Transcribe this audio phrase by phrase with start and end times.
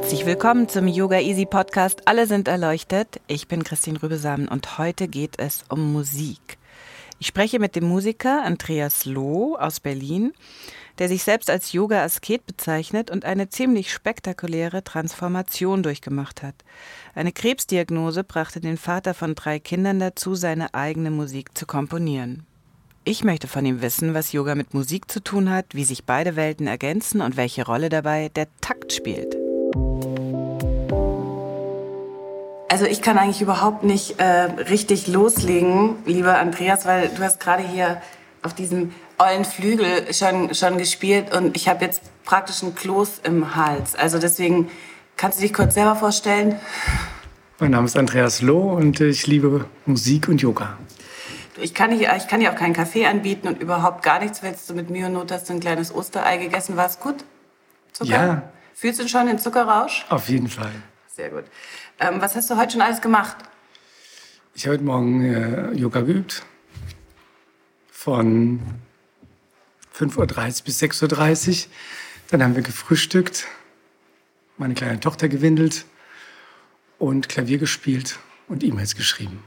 [0.00, 2.08] Herzlich willkommen zum Yoga Easy Podcast.
[2.08, 3.20] Alle sind erleuchtet.
[3.26, 6.56] Ich bin Christine Rübesamen und heute geht es um Musik.
[7.18, 10.32] Ich spreche mit dem Musiker Andreas Loh aus Berlin,
[10.98, 16.54] der sich selbst als Yoga-Asket bezeichnet und eine ziemlich spektakuläre Transformation durchgemacht hat.
[17.14, 22.46] Eine Krebsdiagnose brachte den Vater von drei Kindern dazu, seine eigene Musik zu komponieren.
[23.04, 26.36] Ich möchte von ihm wissen, was Yoga mit Musik zu tun hat, wie sich beide
[26.36, 29.39] Welten ergänzen und welche Rolle dabei der Takt spielt.
[32.68, 37.62] Also ich kann eigentlich überhaupt nicht äh, richtig loslegen, lieber Andreas, weil du hast gerade
[37.62, 38.00] hier
[38.42, 43.54] auf diesem ollen Flügel schon, schon gespielt und ich habe jetzt praktisch einen Kloß im
[43.54, 43.96] Hals.
[43.96, 44.70] Also deswegen
[45.16, 46.58] kannst du dich kurz selber vorstellen.
[47.58, 50.78] Mein Name ist Andreas Loh und ich liebe Musik und Yoga.
[51.60, 54.42] Ich kann, nicht, ich kann dir auch keinen Kaffee anbieten und überhaupt gar nichts.
[54.42, 56.76] Willst du mit und Not hast du ein kleines Osterei gegessen?
[56.76, 57.16] War es gut?
[57.92, 58.10] Zucker?
[58.10, 58.42] Ja.
[58.80, 60.06] Fühlst du schon den Zuckerrausch?
[60.08, 60.72] Auf jeden Fall.
[61.06, 61.44] Sehr gut.
[61.98, 63.36] Ähm, was hast du heute schon alles gemacht?
[64.54, 66.46] Ich habe heute Morgen äh, Yoga geübt.
[67.90, 68.58] Von
[69.94, 71.70] 5.30 Uhr bis 6.30 Uhr.
[72.30, 73.48] Dann haben wir gefrühstückt,
[74.56, 75.84] meine kleine Tochter gewindelt
[76.98, 79.44] und Klavier gespielt und E-Mails geschrieben.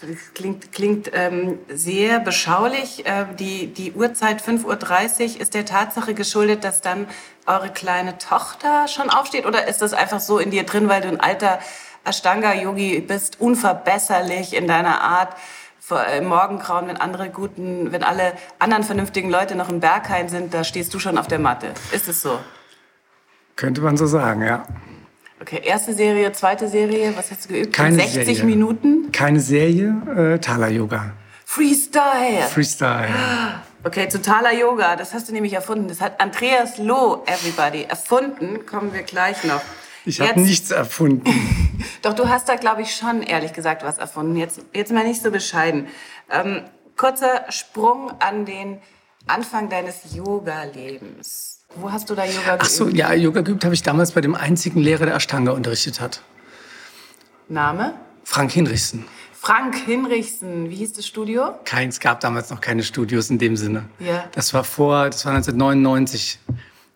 [0.00, 3.06] Das klingt, klingt ähm, sehr beschaulich.
[3.06, 7.06] Äh, die, die Uhrzeit 5.30 Uhr ist der Tatsache geschuldet, dass dann
[7.46, 9.46] eure kleine Tochter schon aufsteht?
[9.46, 11.60] Oder ist das einfach so in dir drin, weil du ein alter
[12.04, 15.36] Ashtanga-Yogi bist, unverbesserlich in deiner Art?
[16.16, 20.64] Im Morgengrauen, wenn andere guten, wenn alle anderen vernünftigen Leute noch im Berghain sind, da
[20.64, 21.74] stehst du schon auf der Matte.
[21.92, 22.40] Ist es so?
[23.54, 24.66] Könnte man so sagen, ja.
[25.44, 27.74] Okay, erste Serie, zweite Serie, was hast du geübt?
[27.74, 28.44] Keine 60 Serie.
[28.44, 29.12] Minuten?
[29.12, 31.12] Keine Serie, äh, Thala-Yoga.
[31.44, 32.44] Freestyle!
[32.50, 33.08] Freestyle.
[33.84, 35.88] Okay, zu Thala Yoga, das hast du nämlich erfunden.
[35.88, 38.64] Das hat Andreas Loh, everybody, erfunden.
[38.64, 39.60] Kommen wir gleich noch.
[40.06, 41.30] Ich habe nichts erfunden.
[42.02, 44.36] Doch du hast da, glaube ich, schon ehrlich gesagt was erfunden.
[44.36, 45.88] Jetzt, jetzt mal nicht so bescheiden.
[46.30, 46.62] Ähm,
[46.96, 48.78] kurzer Sprung an den
[49.26, 51.53] Anfang deines Yoga-Lebens.
[51.76, 52.62] Wo hast du da Yoga geübt?
[52.62, 56.00] Ach so, ja, Yoga geübt habe ich damals bei dem einzigen Lehrer, der Ashtanga unterrichtet
[56.00, 56.22] hat.
[57.48, 57.94] Name?
[58.24, 59.04] Frank Hinrichsen.
[59.32, 60.70] Frank Hinrichsen.
[60.70, 61.54] Wie hieß das Studio?
[61.64, 63.84] Kein, es gab damals noch keine Studios in dem Sinne.
[63.98, 64.24] Ja.
[64.32, 66.38] Das war vor, das war 1999.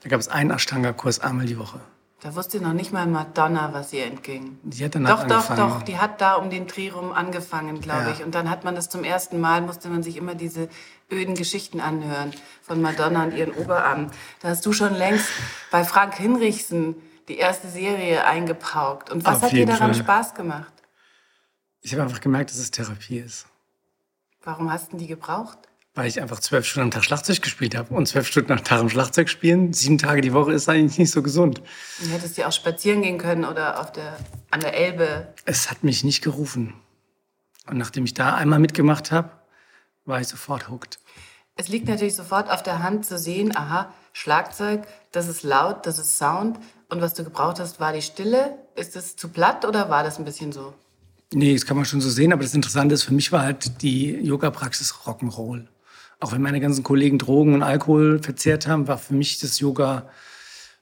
[0.02, 1.80] Da gab es einen Ashtanga-Kurs einmal die Woche.
[2.20, 4.58] Da wusste noch nicht mal Madonna, was ihr entging.
[4.64, 5.70] Die hat danach Doch, doch, angefangen.
[5.78, 5.82] doch.
[5.82, 8.10] Die hat da um den Dreh rum angefangen, glaube Ja.
[8.12, 8.24] ich.
[8.24, 10.68] Und dann hat man das zum ersten Mal, musste man sich immer diese
[11.12, 14.10] öden Geschichten anhören von Madonna und ihren Oberarmen.
[14.40, 15.28] Da hast du schon längst
[15.70, 16.96] bei Frank Hinrichsen
[17.28, 19.10] die erste Serie eingepaukt.
[19.10, 20.02] Und was Auf hat dir daran Fall.
[20.02, 20.72] Spaß gemacht?
[21.82, 23.46] Ich habe einfach gemerkt, dass es Therapie ist.
[24.42, 25.58] Warum hast du die gebraucht?
[25.98, 27.92] Weil ich einfach zwölf Stunden am Tag Schlagzeug gespielt habe.
[27.92, 31.10] Und zwölf Stunden am Tag am Schlagzeug spielen, sieben Tage die Woche, ist eigentlich nicht
[31.10, 31.60] so gesund.
[32.00, 34.16] Du hättest ja auch spazieren gehen können oder auf der,
[34.52, 35.26] an der Elbe.
[35.44, 36.74] Es hat mich nicht gerufen.
[37.66, 39.32] Und nachdem ich da einmal mitgemacht habe,
[40.04, 41.00] war ich sofort hooked.
[41.56, 45.98] Es liegt natürlich sofort auf der Hand zu sehen, aha, Schlagzeug, das ist laut, das
[45.98, 46.60] ist Sound.
[46.90, 48.56] Und was du gebraucht hast, war die Stille.
[48.76, 50.74] Ist das zu platt oder war das ein bisschen so?
[51.32, 53.82] Nee, das kann man schon so sehen, aber das Interessante ist, für mich war halt
[53.82, 55.66] die Yoga-Praxis Rock'n'Roll.
[56.20, 60.08] Auch wenn meine ganzen Kollegen Drogen und Alkohol verzehrt haben, war für mich das Yoga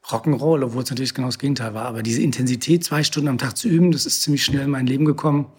[0.08, 1.86] Rock'n'Roll, obwohl es natürlich genau das Gegenteil war.
[1.86, 4.86] Aber diese Intensität, zwei Stunden am Tag zu üben, das ist ziemlich schnell in mein
[4.86, 5.50] Leben gekommen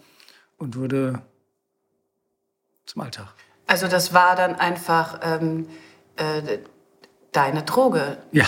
[0.56, 1.22] und wurde
[2.86, 3.28] zum Alltag.
[3.66, 5.68] Also das war dann einfach ähm,
[6.16, 6.58] äh,
[7.32, 8.18] deine Droge.
[8.32, 8.46] Ja,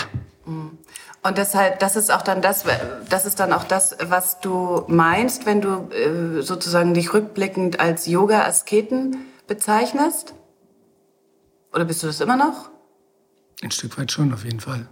[1.23, 2.65] Und deshalb, das ist auch dann das,
[3.07, 8.07] das ist dann auch das, was du meinst, wenn du äh, sozusagen dich rückblickend als
[8.07, 10.33] Yoga-Asketen bezeichnest?
[11.73, 12.71] Oder bist du das immer noch?
[13.61, 14.87] ein Stück weit schon auf jeden Fall.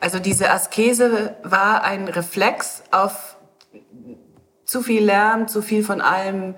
[0.00, 3.36] Also diese Askese war ein Reflex auf
[4.64, 6.54] zu viel Lärm, zu viel von allem.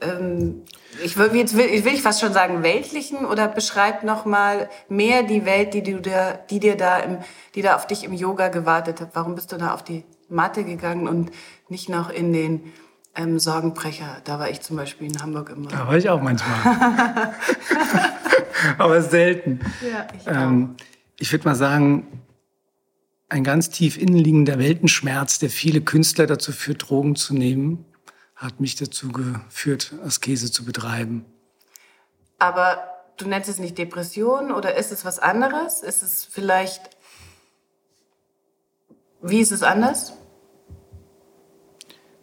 [0.00, 0.62] Ähm,
[1.02, 4.68] ich will, jetzt will, ich will ich fast schon sagen weltlichen oder beschreib noch mal
[4.88, 7.18] mehr die Welt, die du da, die dir da im,
[7.54, 9.10] die da auf dich im Yoga gewartet hat.
[9.14, 11.30] Warum bist du da auf die Matte gegangen und
[11.68, 12.72] nicht noch in den
[13.14, 15.68] Ähm, Sorgenbrecher, da war ich zum Beispiel in Hamburg immer.
[15.68, 17.34] Da war ich auch manchmal.
[18.78, 19.60] Aber selten.
[19.82, 20.76] Ja, ich Ähm,
[21.18, 22.22] ich würde mal sagen,
[23.28, 27.84] ein ganz tief innenliegender Weltenschmerz, der viele Künstler dazu führt, Drogen zu nehmen,
[28.34, 31.24] hat mich dazu geführt, Askese zu betreiben.
[32.38, 32.78] Aber
[33.16, 35.82] du nennst es nicht Depression oder ist es was anderes?
[35.82, 36.96] Ist es vielleicht.
[39.20, 40.14] Wie ist es anders?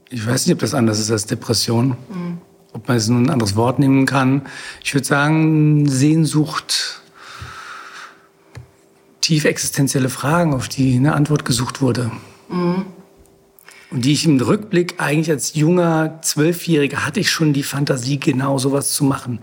[0.09, 1.95] Ich weiß nicht, ob das anders ist als Depression.
[2.73, 4.43] Ob man jetzt nun ein anderes Wort nehmen kann.
[4.83, 7.01] Ich würde sagen, Sehnsucht,
[9.21, 12.11] tief existenzielle Fragen, auf die eine Antwort gesucht wurde.
[13.91, 18.59] Und die ich im Rückblick eigentlich als junger Zwölfjähriger hatte ich schon die Fantasie, genau
[18.59, 19.39] sowas zu machen.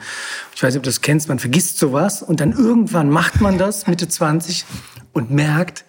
[0.55, 3.59] Ich weiß nicht, ob du das kennst, man vergisst sowas und dann irgendwann macht man
[3.59, 4.65] das, Mitte 20,
[5.13, 5.85] und merkt,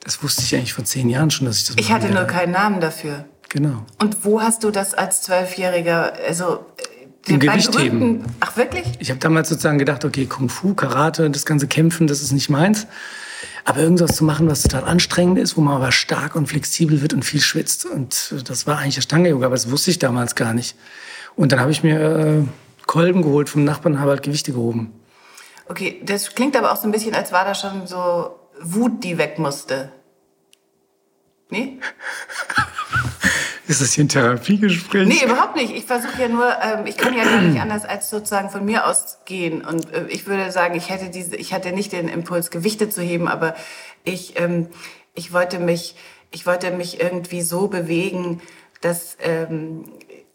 [0.00, 2.24] das wusste ich eigentlich vor zehn Jahren schon, dass ich das Ich machen hatte nur
[2.24, 3.24] keinen Namen dafür.
[3.52, 3.84] Genau.
[4.00, 6.64] Und wo hast du das als Zwölfjähriger, also
[7.26, 8.24] äh, Im Gewichtheben.
[8.40, 8.86] Ach wirklich?
[8.98, 12.48] Ich habe damals sozusagen gedacht, okay, Kung Fu, Karate, das ganze Kämpfen, das ist nicht
[12.48, 12.86] meins.
[13.66, 17.12] Aber irgendwas zu machen, was total anstrengend ist, wo man aber stark und flexibel wird
[17.12, 17.84] und viel schwitzt.
[17.84, 20.74] Und äh, das war eigentlich Ashtanga-Yoga, aber das wusste ich damals gar nicht.
[21.36, 22.42] Und dann habe ich mir äh,
[22.86, 24.94] Kolben geholt vom Nachbarn und habe halt Gewichte gehoben.
[25.68, 29.18] Okay, das klingt aber auch so ein bisschen, als war da schon so Wut, die
[29.18, 29.92] weg musste.
[31.50, 31.78] Nee?
[33.68, 35.06] Ist das hier ein Therapiegespräch?
[35.06, 35.72] Nee, überhaupt nicht.
[35.72, 38.86] Ich versuche ja nur, ähm, ich kann ja gar nicht anders als sozusagen von mir
[38.86, 39.64] ausgehen.
[39.64, 43.02] Und äh, ich würde sagen, ich hätte diese, ich hatte nicht den Impuls, Gewichte zu
[43.02, 43.54] heben, aber
[44.04, 44.68] ich, ähm,
[45.14, 45.94] ich wollte mich,
[46.32, 48.40] ich wollte mich irgendwie so bewegen,
[48.80, 49.84] dass, ähm,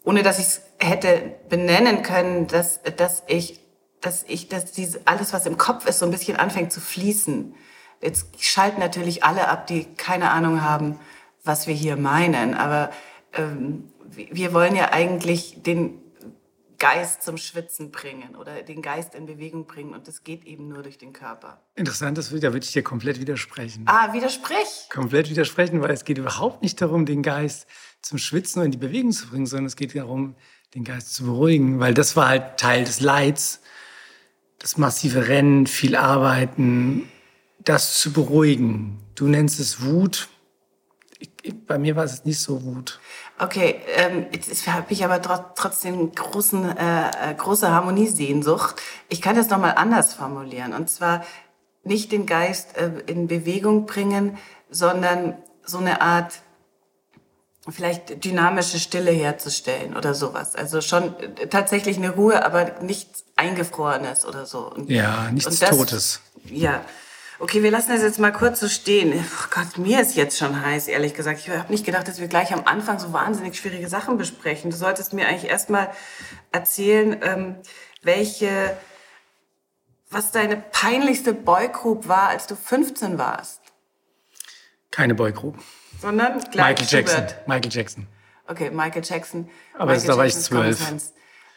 [0.04, 3.60] ohne dass ich es hätte benennen können, dass, dass ich,
[4.00, 7.54] dass ich, dass diese, alles, was im Kopf ist, so ein bisschen anfängt zu fließen.
[8.00, 10.98] Jetzt schalten natürlich alle ab, die keine Ahnung haben,
[11.44, 12.90] was wir hier meinen, aber
[13.34, 16.00] ähm, wir wollen ja eigentlich den
[16.78, 20.84] Geist zum Schwitzen bringen oder den Geist in Bewegung bringen und das geht eben nur
[20.84, 21.60] durch den Körper.
[21.74, 23.82] Interessant, das, da würde ich dir komplett widersprechen.
[23.86, 24.88] Ah, widersprich!
[24.88, 27.66] Komplett widersprechen, weil es geht überhaupt nicht darum, den Geist
[28.00, 30.36] zum Schwitzen und in die Bewegung zu bringen, sondern es geht darum,
[30.74, 33.60] den Geist zu beruhigen, weil das war halt Teil des Leids,
[34.60, 37.08] das massive Rennen, viel Arbeiten,
[37.58, 39.00] das zu beruhigen.
[39.16, 40.28] Du nennst es Wut.
[41.18, 41.30] Ich,
[41.66, 43.00] bei mir war es nicht so Wut.
[43.38, 48.76] Okay, ähm, jetzt habe ich aber tro trotzdem großen, äh, äh, große Harmoniesehnsucht.
[49.08, 50.72] Ich kann das nochmal anders formulieren.
[50.72, 51.24] Und zwar
[51.84, 54.38] nicht den Geist äh, in Bewegung bringen,
[54.70, 56.40] sondern so eine Art
[57.68, 60.54] vielleicht dynamische Stille herzustellen oder sowas.
[60.54, 64.70] Also schon äh, tatsächlich eine Ruhe, aber nichts Eingefrorenes oder so.
[64.72, 66.20] Und, Ja, nichts und das- Totes.
[66.44, 66.80] Ja.
[67.40, 69.12] Okay, wir lassen das jetzt mal kurz so stehen.
[69.14, 71.38] Oh Gott, mir ist jetzt schon heiß, ehrlich gesagt.
[71.38, 74.70] Ich habe nicht gedacht, dass wir gleich am Anfang so wahnsinnig schwierige Sachen besprechen.
[74.72, 75.88] Du solltest mir eigentlich erstmal
[76.50, 77.56] erzählen, ähm,
[78.02, 78.76] welche,
[80.10, 83.60] was deine peinlichste Boygroup war, als du 15 warst.
[84.90, 85.58] Keine Boygroup.
[86.00, 87.18] Sondern gleich Michael Jackson.
[87.18, 87.48] Schubert.
[87.48, 88.06] Michael Jackson.
[88.48, 89.48] Okay, Michael Jackson.
[89.74, 90.92] Aber Michael da war ich zwölf.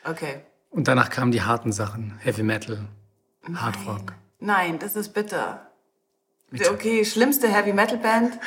[0.04, 0.42] Okay.
[0.69, 2.19] Und danach kamen die harten Sachen.
[2.19, 2.88] Heavy Metal,
[3.56, 4.13] Hard Rock.
[4.39, 5.70] Nein, das ist bitter.
[6.69, 8.38] Okay, schlimmste Heavy Metal Band,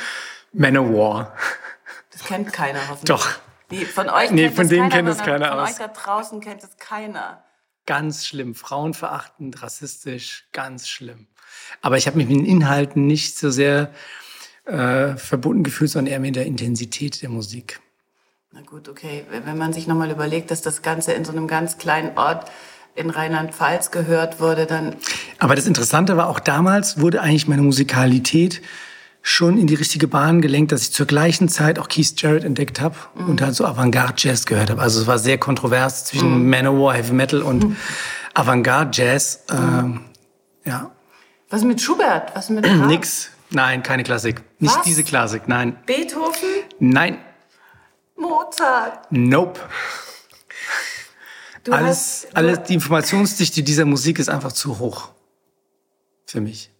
[0.53, 1.33] Manowar.
[2.11, 3.05] das kennt keiner hoffentlich.
[3.05, 3.27] Doch.
[3.71, 5.69] Nee, von euch Nee, kennt von es denen keiner, kennt es keiner Von aus.
[5.71, 7.43] euch da draußen kennt es keiner.
[7.87, 8.53] Ganz schlimm.
[8.55, 11.27] Frauenverachtend, rassistisch, ganz schlimm.
[11.81, 13.91] Aber ich habe mich mit den Inhalten nicht so sehr
[14.65, 17.79] äh, verbunden gefühlt, sondern eher mit der Intensität der Musik.
[18.51, 19.25] Na gut, okay.
[19.29, 22.49] Wenn man sich nochmal überlegt, dass das Ganze in so einem ganz kleinen Ort
[22.95, 24.95] in Rheinland-Pfalz gehört wurde, dann
[25.37, 28.61] Aber das Interessante war, auch damals wurde eigentlich meine Musikalität
[29.21, 32.79] schon in die richtige Bahn gelenkt, dass ich zur gleichen Zeit auch Keith Jarrett entdeckt
[32.79, 34.81] habe und halt so Avantgarde-Jazz gehört habe.
[34.81, 37.75] Also es war sehr kontrovers zwischen Manowar, Heavy Metal und
[38.35, 39.45] Avantgarde-Jazz.
[39.49, 40.01] Ähm,
[40.63, 40.91] ja,
[41.49, 42.35] was mit Schubert?
[42.35, 43.31] Was mit nix.
[43.49, 44.43] Nein, keine Klassik.
[44.59, 44.83] Nicht Was?
[44.83, 45.47] diese Klassik.
[45.47, 46.49] Nein, Beethoven?
[46.79, 47.17] nein,
[48.15, 49.07] Mozart?
[49.09, 49.59] nope.
[51.65, 55.09] Du Alles, hast, alles, die Informationsdichte dieser Musik ist einfach zu hoch
[56.27, 56.71] für mich.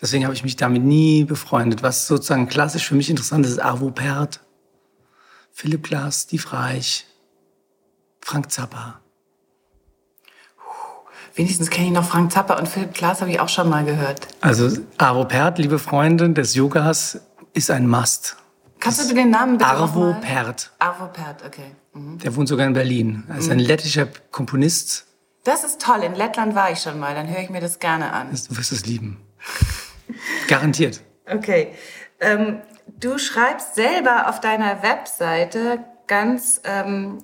[0.00, 1.84] Deswegen habe ich mich damit nie befreundet.
[1.84, 4.40] Was sozusagen klassisch für mich interessant ist, ist Arvo Pärt,
[5.52, 7.06] Philipp Glass, Steve Reich,
[8.20, 9.00] Frank Zappa.
[11.36, 14.26] Wenigstens kenne ich noch Frank Zappa und Philipp Glass habe ich auch schon mal gehört.
[14.40, 17.20] Also Arvo Pärt, liebe Freunde des Yogas,
[17.52, 18.36] ist ein Must.
[18.80, 20.14] Kannst du den Namen bitte Arvo?
[20.20, 21.72] Pärt, Arvo Pärt, okay.
[21.92, 22.18] Mhm.
[22.18, 23.24] der wohnt sogar in Berlin.
[23.28, 25.06] Er ist ein lettischer Komponist.
[25.44, 26.02] Das ist toll.
[26.02, 27.14] In Lettland war ich schon mal.
[27.14, 28.30] Dann höre ich mir das gerne an.
[28.30, 29.20] Du wirst es lieben.
[30.48, 31.02] Garantiert.
[31.30, 31.72] Okay.
[32.20, 32.60] Ähm,
[32.98, 37.18] du schreibst selber auf deiner Webseite ganz ähm,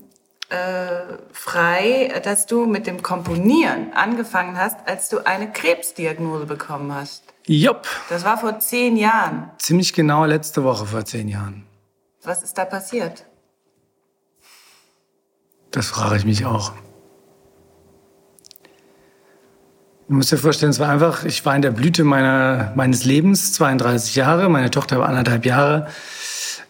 [0.53, 7.25] äh, frei, dass du mit dem Komponieren angefangen hast, als du eine Krebsdiagnose bekommen hast.
[7.47, 9.51] Jupp, Das war vor zehn Jahren.
[9.59, 11.67] ziemlich genau letzte Woche vor zehn Jahren.
[12.23, 13.25] Was ist da passiert?
[15.73, 16.73] Das frage ich mich auch.
[20.09, 23.55] Du musst dir vorstellen, es war einfach, ich war in der Blüte meiner, meines Lebens,
[23.55, 25.89] 32 Jahre, meine Tochter war anderthalb Jahre.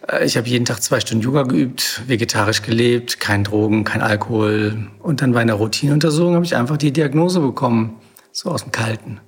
[0.07, 4.87] Äh, Ich habe jeden Tag zwei Stunden Yoga geübt, vegetarisch gelebt, kein Drogen, kein Alkohol.
[4.99, 7.99] Und dann bei einer Routineuntersuchung habe ich einfach die Diagnose bekommen,
[8.31, 9.19] so aus dem Kalten.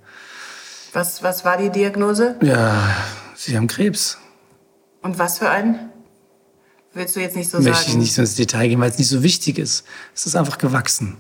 [0.94, 2.36] Was, was war die Diagnose?
[2.41, 2.96] Ja,
[3.36, 4.17] Sie haben Krebs.
[5.01, 5.91] Und was für einen?
[6.94, 8.00] Willst du jetzt nicht so Möchte ich sagen?
[8.00, 9.86] nicht so ins Detail gehen, weil es nicht so wichtig ist.
[10.15, 11.17] Es ist einfach gewachsen.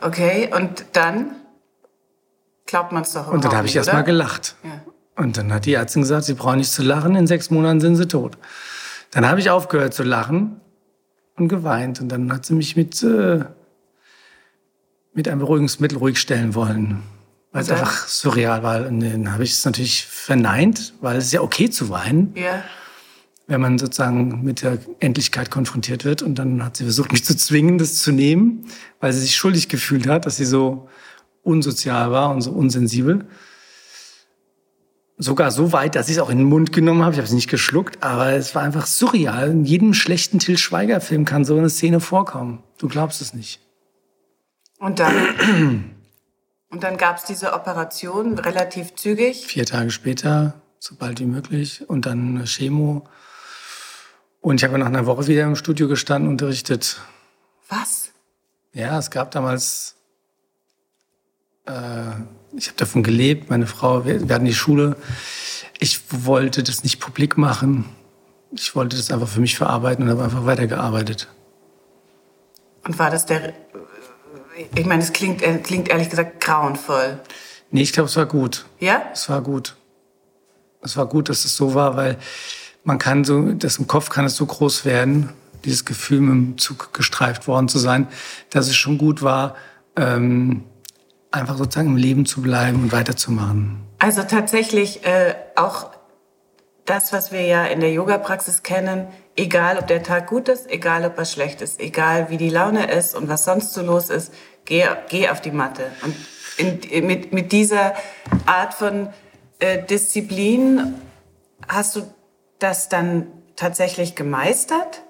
[0.00, 1.32] Okay, und dann
[2.66, 4.54] glaubt man es doch Und dann habe ich erst mal gelacht.
[4.62, 4.82] Ja.
[5.16, 7.96] Und dann hat die Ärztin gesagt, Sie brauchen nicht zu lachen, in sechs Monaten sind
[7.96, 8.38] Sie tot.
[9.16, 10.60] Dann habe ich aufgehört zu lachen
[11.36, 12.02] und geweint.
[12.02, 13.46] Und dann hat sie mich mit, äh,
[15.14, 17.02] mit einem Beruhigungsmittel ruhig stellen wollen.
[17.50, 18.86] Weil es einfach surreal war.
[18.86, 22.62] Und dann habe ich es natürlich verneint, weil es ist ja okay zu weinen, Ja.
[23.46, 26.20] wenn man sozusagen mit der Endlichkeit konfrontiert wird.
[26.20, 28.66] Und dann hat sie versucht, mich zu zwingen, das zu nehmen,
[29.00, 30.90] weil sie sich schuldig gefühlt hat, dass sie so
[31.42, 33.24] unsozial war und so unsensibel.
[35.18, 37.12] Sogar so weit, dass ich es auch in den Mund genommen habe.
[37.12, 39.50] Ich habe es nicht geschluckt, aber es war einfach surreal.
[39.50, 42.62] In jedem schlechten Till Schweiger-Film kann so eine Szene vorkommen.
[42.76, 43.60] Du glaubst es nicht.
[44.78, 45.14] Und dann,
[46.70, 49.46] und dann gab es diese Operation relativ zügig.
[49.46, 53.08] Vier Tage später, so bald wie möglich, und dann eine Chemo.
[54.42, 57.00] Und ich habe nach einer Woche wieder im Studio gestanden, unterrichtet.
[57.70, 58.10] Was?
[58.74, 59.96] Ja, es gab damals,
[61.64, 62.10] äh,
[62.56, 64.96] ich habe davon gelebt, meine Frau, wir, wir hatten die Schule.
[65.78, 67.84] Ich wollte das nicht publik machen.
[68.52, 71.28] Ich wollte das einfach für mich verarbeiten und habe einfach weitergearbeitet.
[72.84, 73.52] Und war das der.
[74.74, 77.20] Ich meine, es klingt, äh, klingt ehrlich gesagt grauenvoll.
[77.70, 78.64] Nee, ich glaube, es war gut.
[78.80, 79.02] Ja?
[79.12, 79.76] Es war gut.
[80.80, 82.16] Es war gut, dass es so war, weil
[82.84, 85.30] man kann so, das im Kopf kann es so groß werden,
[85.64, 88.06] dieses Gefühl, mit dem Zug gestreift worden zu sein,
[88.50, 89.56] dass es schon gut war,
[89.96, 90.62] ähm,
[91.36, 93.80] einfach sozusagen im Leben zu bleiben und weiterzumachen.
[93.98, 95.90] Also tatsächlich äh, auch
[96.84, 101.04] das, was wir ja in der Yoga-Praxis kennen, egal ob der Tag gut ist, egal
[101.04, 104.32] ob er schlecht ist, egal wie die Laune ist und was sonst so los ist,
[104.64, 105.90] geh, geh auf die Matte.
[106.58, 107.94] Und in, mit, mit dieser
[108.46, 109.08] Art von
[109.58, 110.94] äh, Disziplin
[111.68, 112.02] hast du
[112.58, 113.26] das dann
[113.56, 115.02] tatsächlich gemeistert?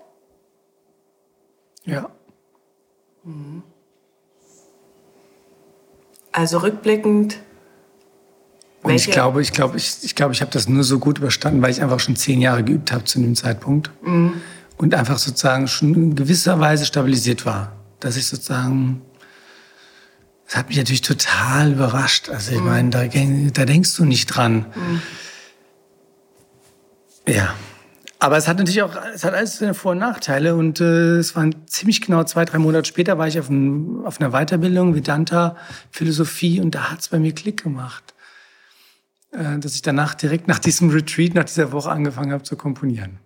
[1.85, 2.11] Ja.
[6.37, 7.39] Also rückblickend.
[8.83, 11.63] Und ich glaube, ich glaube, ich, ich glaube, ich habe das nur so gut überstanden,
[11.63, 15.95] weil ich einfach schon zehn Jahre geübt habe zu dem Zeitpunkt und einfach sozusagen schon
[15.95, 19.01] in gewisser Weise stabilisiert war, dass ich sozusagen
[20.47, 22.29] das hat mich natürlich total überrascht.
[22.29, 24.67] Also ich meine, da, da denkst du nicht dran.
[27.27, 27.55] Ja.
[28.19, 31.37] Aber es hat natürlich auch, es hat alles seine Vor- und Nachteile und äh, es
[31.37, 35.57] waren ziemlich genau zwei, drei Monate später war ich auf, ein, auf einer Weiterbildung, Vedanta,
[35.91, 38.15] Philosophie und da hat es bei mir Klick gemacht
[39.37, 43.19] äh, dass ich danach direkt nach diesem Retreat, nach dieser Woche angefangen habe zu komponieren.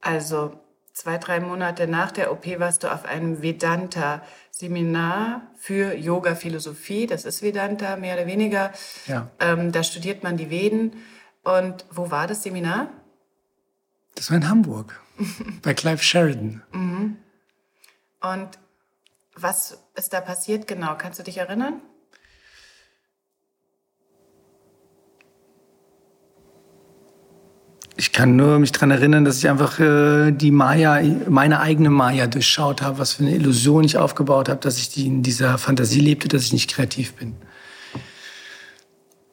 [0.00, 0.58] Also
[0.92, 7.06] zwei, drei Monate nach der OP warst du auf einem Vedanta-Seminar für Yoga-Philosophie.
[7.06, 8.72] Das ist Vedanta, mehr oder weniger.
[9.06, 9.30] Ja.
[9.40, 10.92] Ähm, da studiert man die Veden.
[11.42, 12.88] Und wo war das Seminar?
[14.14, 15.00] Das war in Hamburg,
[15.62, 16.62] bei Clive Sheridan.
[18.20, 18.48] Und
[19.34, 20.94] was ist da passiert genau?
[20.96, 21.80] Kannst du dich erinnern?
[27.96, 32.26] Ich kann nur mich daran erinnern, dass ich einfach äh, die Maya, meine eigene Maya
[32.26, 36.00] durchschaut habe, was für eine Illusion ich aufgebaut habe, dass ich die in dieser Fantasie
[36.00, 37.34] lebte, dass ich nicht kreativ bin.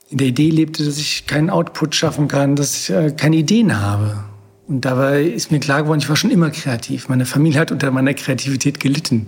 [0.10, 3.80] In der Idee lebte, dass ich keinen Output schaffen kann, dass ich äh, keine Ideen
[3.80, 4.26] habe.
[4.68, 7.08] Und dabei ist mir klar geworden, ich war schon immer kreativ.
[7.08, 9.28] Meine Familie hat unter meiner Kreativität gelitten.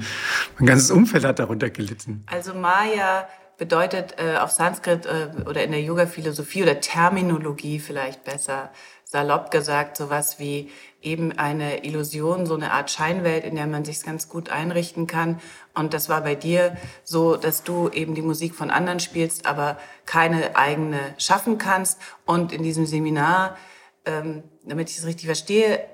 [0.57, 2.23] Mein ganzes Umfeld hat darunter gelitten.
[2.27, 3.27] Also Maya
[3.57, 8.71] bedeutet äh, auf Sanskrit äh, oder in der Yoga-Philosophie oder Terminologie vielleicht besser
[9.05, 10.69] salopp gesagt sowas wie
[11.01, 15.39] eben eine Illusion, so eine Art Scheinwelt, in der man sich ganz gut einrichten kann.
[15.73, 19.77] Und das war bei dir so, dass du eben die Musik von anderen spielst, aber
[20.05, 21.99] keine eigene schaffen kannst.
[22.25, 23.57] Und in diesem Seminar,
[24.05, 25.85] ähm, damit ich es richtig verstehe,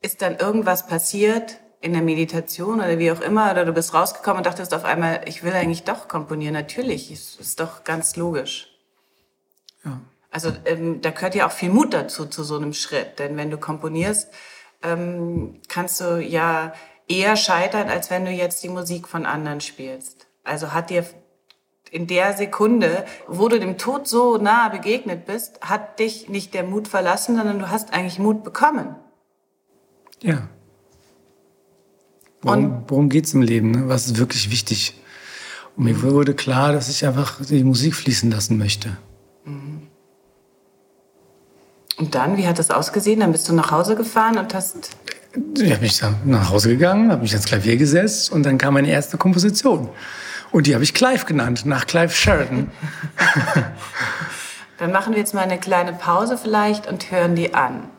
[0.00, 4.38] ist dann irgendwas passiert in der Meditation oder wie auch immer, oder du bist rausgekommen
[4.38, 6.54] und dachtest auf einmal, ich will eigentlich doch komponieren.
[6.54, 8.68] Natürlich, ist, ist doch ganz logisch.
[9.84, 10.00] Ja.
[10.30, 13.18] Also ähm, da gehört ja auch viel Mut dazu, zu so einem Schritt.
[13.18, 14.32] Denn wenn du komponierst,
[14.82, 16.72] ähm, kannst du ja
[17.06, 20.26] eher scheitern, als wenn du jetzt die Musik von anderen spielst.
[20.42, 21.04] Also hat dir
[21.94, 26.64] in der Sekunde, wo du dem Tod so nahe begegnet bist, hat dich nicht der
[26.64, 28.96] Mut verlassen, sondern du hast eigentlich Mut bekommen.
[30.20, 30.48] Ja.
[32.42, 33.70] Worum, worum geht es im Leben?
[33.70, 33.88] Ne?
[33.88, 35.00] Was ist wirklich wichtig?
[35.76, 38.96] Und mir wurde klar, dass ich einfach die Musik fließen lassen möchte.
[41.96, 43.20] Und dann, wie hat das ausgesehen?
[43.20, 44.90] Dann bist du nach Hause gefahren und hast.
[45.56, 49.16] Ich dann nach Hause gegangen, habe mich ans Klavier gesetzt und dann kam meine erste
[49.16, 49.88] Komposition.
[50.54, 52.70] Und die habe ich Clive genannt, nach Clive Sheridan.
[54.78, 57.90] dann machen wir jetzt mal eine kleine Pause vielleicht und hören die an.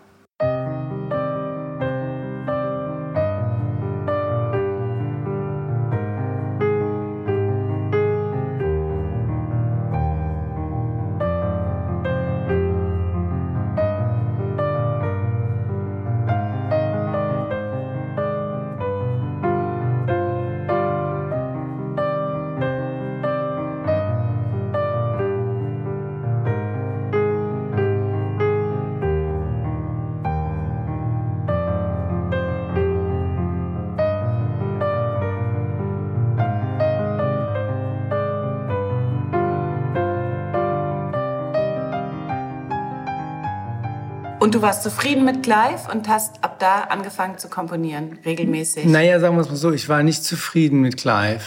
[44.56, 48.86] Du warst zufrieden mit Clive und hast ab da angefangen zu komponieren, regelmäßig.
[48.86, 51.44] Naja, sagen wir es mal so, ich war nicht zufrieden mit Clive.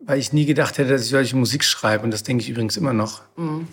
[0.00, 2.04] Weil ich nie gedacht hätte, dass ich solche Musik schreibe.
[2.04, 3.22] Und das denke ich übrigens immer noch.
[3.36, 3.68] Mhm.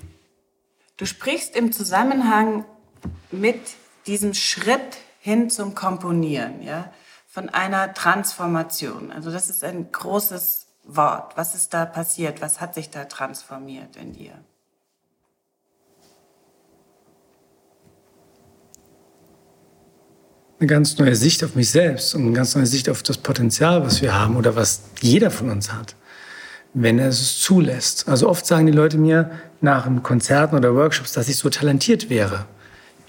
[0.97, 2.65] Du sprichst im Zusammenhang
[3.31, 3.59] mit
[4.05, 6.91] diesem Schritt hin zum Komponieren, ja,
[7.27, 9.11] von einer Transformation.
[9.11, 11.35] Also das ist ein großes Wort.
[11.37, 12.41] Was ist da passiert?
[12.41, 14.33] Was hat sich da transformiert in dir?
[20.63, 23.83] Eine ganz neue Sicht auf mich selbst und eine ganz neue Sicht auf das Potenzial,
[23.83, 25.95] was wir haben oder was jeder von uns hat,
[26.73, 28.07] wenn er es zulässt.
[28.07, 32.45] Also oft sagen die Leute mir nach Konzerten oder Workshops, dass ich so talentiert wäre.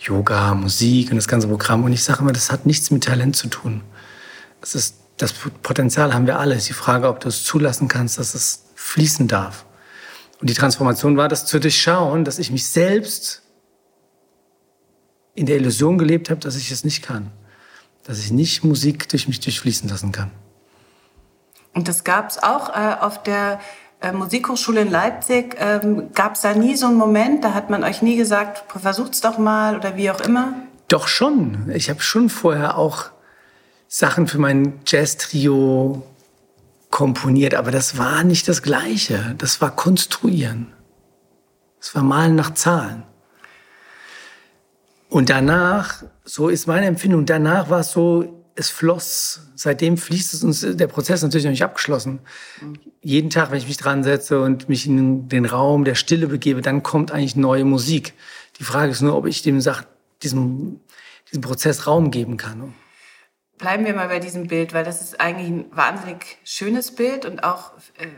[0.00, 1.84] Yoga, Musik und das ganze Programm.
[1.84, 3.82] Und ich sage immer, das hat nichts mit Talent zu tun.
[4.60, 6.54] Das, ist, das Potenzial haben wir alle.
[6.54, 9.64] Es ist die Frage, ob du es zulassen kannst, dass es fließen darf.
[10.40, 13.42] Und die Transformation war, das zu durchschauen, dass ich mich selbst
[15.36, 17.30] in der Illusion gelebt habe, dass ich es nicht kann
[18.04, 20.30] dass ich nicht Musik durch mich durchfließen lassen kann.
[21.74, 23.60] Und das gab es auch äh, auf der
[24.00, 25.56] äh, Musikhochschule in Leipzig.
[25.58, 29.20] Ähm, gab es da nie so einen Moment, da hat man euch nie gesagt, versucht's
[29.20, 30.54] doch mal oder wie auch immer?
[30.88, 31.70] Doch schon.
[31.74, 33.06] Ich habe schon vorher auch
[33.88, 36.02] Sachen für mein Jazz-Trio
[36.90, 39.34] komponiert, aber das war nicht das Gleiche.
[39.38, 40.72] Das war Konstruieren.
[41.80, 43.04] Das war Malen nach Zahlen.
[45.14, 49.42] Und danach, so ist meine Empfindung, danach war es so, es floss.
[49.54, 52.18] Seitdem fließt es uns, der Prozess natürlich noch nicht abgeschlossen.
[52.60, 52.78] Mhm.
[53.00, 56.62] Jeden Tag, wenn ich mich dran setze und mich in den Raum der Stille begebe,
[56.62, 58.14] dann kommt eigentlich neue Musik.
[58.58, 59.84] Die Frage ist nur, ob ich dem Sach,
[60.24, 60.80] diesem,
[61.30, 62.74] diesem Prozess Raum geben kann.
[63.56, 67.44] Bleiben wir mal bei diesem Bild, weil das ist eigentlich ein wahnsinnig schönes Bild und
[67.44, 68.08] auch äh,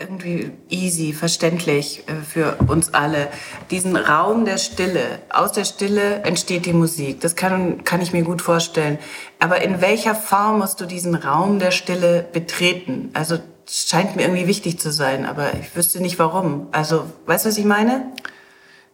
[0.00, 3.28] irgendwie easy, verständlich äh, für uns alle.
[3.70, 5.02] Diesen Raum der Stille.
[5.28, 7.20] Aus der Stille entsteht die Musik.
[7.20, 8.98] Das kann, kann ich mir gut vorstellen.
[9.38, 13.10] Aber in welcher Form musst du diesen Raum der Stille betreten?
[13.12, 16.66] Also, scheint mir irgendwie wichtig zu sein, aber ich wüsste nicht warum.
[16.72, 18.06] Also, weißt du, was ich meine?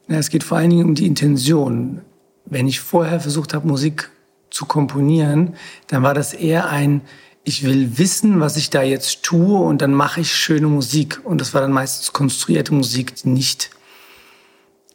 [0.08, 2.02] Ja, es geht vor allen Dingen um die Intention.
[2.44, 4.10] Wenn ich vorher versucht habe, Musik
[4.50, 5.54] zu komponieren,
[5.88, 7.00] dann war das eher ein,
[7.48, 11.20] ich will wissen, was ich da jetzt tue und dann mache ich schöne Musik.
[11.22, 13.70] Und das war dann meistens konstruierte Musik, die nicht,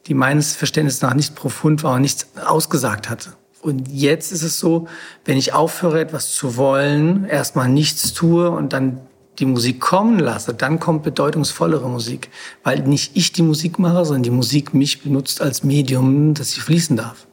[0.07, 3.31] die meines Verständnisses nach nicht profund war und nichts ausgesagt hatte.
[3.61, 4.89] Und jetzt ist es so,
[5.23, 8.99] wenn ich aufhöre, etwas zu wollen, erstmal nichts tue und dann
[9.39, 12.29] die Musik kommen lasse, dann kommt bedeutungsvollere Musik.
[12.63, 16.59] Weil nicht ich die Musik mache, sondern die Musik mich benutzt als Medium, dass sie
[16.59, 17.27] fließen darf.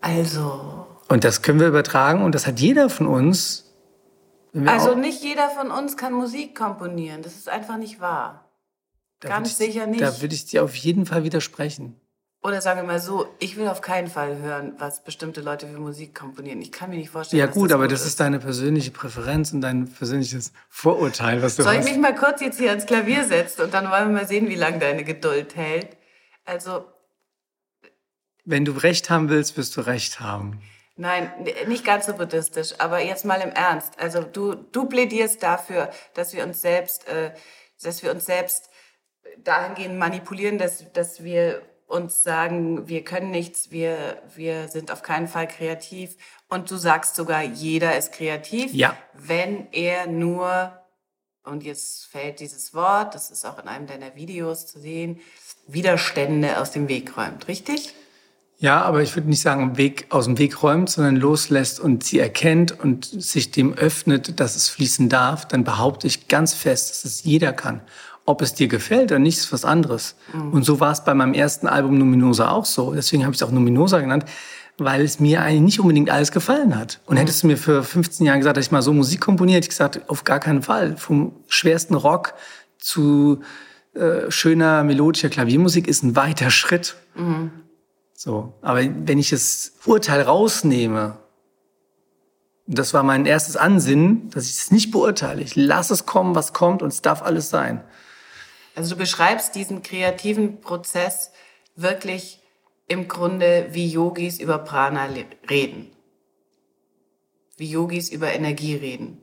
[0.00, 0.75] Also,
[1.08, 3.72] und das können wir übertragen und das hat jeder von uns.
[4.64, 7.22] Also nicht jeder von uns kann Musik komponieren.
[7.22, 8.48] Das ist einfach nicht wahr.
[9.20, 10.02] Da Ganz ich, sicher nicht.
[10.02, 12.00] Da würde ich dir auf jeden Fall widersprechen.
[12.42, 15.78] Oder sagen wir mal so, ich will auf keinen Fall hören, was bestimmte Leute für
[15.78, 16.60] Musik komponieren.
[16.62, 18.08] Ich kann mir nicht vorstellen, Ja gut, das aber gut das ist.
[18.08, 21.86] ist deine persönliche Präferenz und dein persönliches Vorurteil, was du Soll hast.
[21.86, 24.48] ich mich mal kurz jetzt hier ans Klavier setzen und dann wollen wir mal sehen,
[24.48, 25.96] wie lange deine Geduld hält?
[26.44, 26.84] Also...
[28.44, 30.60] Wenn du Recht haben willst, wirst du Recht haben.
[30.96, 31.30] Nein,
[31.66, 33.98] nicht ganz so buddhistisch, aber jetzt mal im Ernst.
[33.98, 37.32] Also du, du plädierst dafür, dass wir uns selbst, äh,
[37.82, 38.70] dass wir uns selbst
[39.38, 45.28] dahingehend manipulieren, dass, dass wir uns sagen, wir können nichts, wir, wir sind auf keinen
[45.28, 46.16] Fall kreativ.
[46.48, 48.96] Und du sagst sogar, jeder ist kreativ, Ja.
[49.12, 50.72] wenn er nur,
[51.44, 55.20] und jetzt fällt dieses Wort, das ist auch in einem deiner Videos zu sehen,
[55.68, 57.94] Widerstände aus dem Weg räumt, richtig?
[58.58, 62.18] Ja, aber ich würde nicht sagen, Weg aus dem Weg räumt, sondern loslässt und sie
[62.18, 67.04] erkennt und sich dem öffnet, dass es fließen darf, dann behaupte ich ganz fest, dass
[67.04, 67.82] es jeder kann.
[68.24, 70.16] Ob es dir gefällt oder nicht, ist was anderes.
[70.52, 72.94] Und so war es bei meinem ersten Album Numinosa auch so.
[72.94, 74.24] Deswegen habe ich es auch Numinosa genannt,
[74.78, 76.98] weil es mir eigentlich nicht unbedingt alles gefallen hat.
[77.06, 79.66] Und hättest du mir für 15 Jahre gesagt, dass ich mal so Musik komponiere, hätte
[79.66, 80.96] ich gesagt, auf gar keinen Fall.
[80.96, 82.34] Vom schwersten Rock
[82.78, 83.42] zu
[83.94, 86.96] äh, schöner melodischer Klaviermusik ist ein weiter Schritt.
[88.16, 91.18] So, aber wenn ich das Urteil rausnehme,
[92.66, 95.42] das war mein erstes Ansinnen, dass ich es nicht beurteile.
[95.42, 97.84] Ich lasse es kommen, was kommt, und es darf alles sein.
[98.74, 101.30] Also du beschreibst diesen kreativen Prozess
[101.76, 102.40] wirklich
[102.88, 105.08] im Grunde wie Yogis über Prana
[105.50, 105.90] reden.
[107.58, 109.20] Wie Yogis über Energie reden.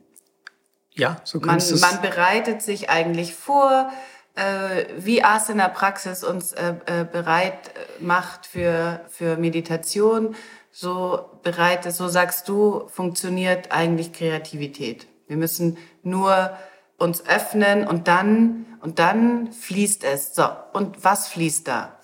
[0.92, 1.80] Ja, so Man, kannst du es.
[1.80, 3.90] man bereitet sich eigentlich vor,
[4.34, 10.34] äh, wie Asana Praxis uns äh, äh, bereit macht für, für Meditation.
[10.70, 15.06] So bereitet, so sagst du, funktioniert eigentlich Kreativität.
[15.28, 16.56] Wir müssen nur
[16.98, 20.34] uns öffnen und dann, und dann fließt es.
[20.34, 20.48] So.
[20.72, 21.98] Und was fließt da?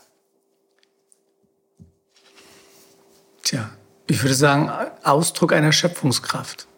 [3.42, 3.70] Tja,
[4.06, 4.70] ich würde sagen,
[5.02, 6.68] Ausdruck einer Schöpfungskraft.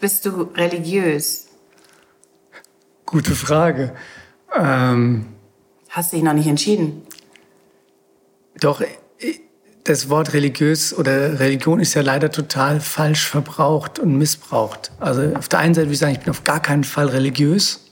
[0.00, 1.46] Bist du religiös?
[3.04, 3.94] Gute Frage.
[4.54, 5.26] Ähm,
[5.90, 7.02] Hast dich noch nicht entschieden?
[8.60, 8.86] doch, äh,
[9.84, 14.90] das Wort religiös oder Religion ist ja leider total falsch verbraucht und missbraucht.
[14.98, 17.82] Also auf der einen Seite würde ich sagen, ich bin auf gar keinen Fall religiös.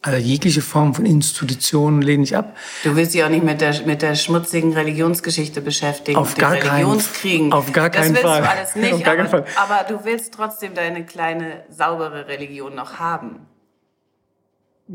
[0.00, 2.54] Also jegliche Form von Institutionen lehne ich ab.
[2.84, 6.18] Du willst dich auch nicht mit der, mit der schmutzigen Religionsgeschichte beschäftigen.
[6.18, 7.52] Auf gar keinen- Religionskriegen.
[7.52, 8.42] auf gar keinen das willst Fall.
[8.42, 9.44] du alles nicht, Auf gar aber, keinen Fall.
[9.56, 13.46] aber du willst trotzdem deine kleine, saubere Religion noch haben.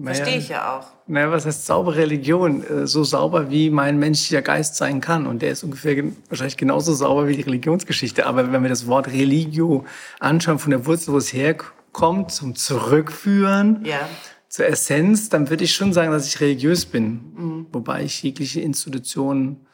[0.04, 0.88] Verstehe ich ja auch.
[1.08, 2.64] Naja, was heißt saubere Religion?
[2.64, 5.26] Äh, So sauber, wie mein menschlicher Geist sein kann.
[5.26, 8.26] Und der ist ungefähr wahrscheinlich genauso sauber wie die Religionsgeschichte.
[8.28, 9.86] Aber wenn wir das Wort Religio
[10.20, 14.08] anschauen, von der Wurzel, wo es herkommt, zum Zurückführen, Ja.
[14.48, 17.66] zur Essenz, dann würde ich schon sagen, dass ich religiös bin.
[17.72, 19.66] Wobei ich jegliche Institution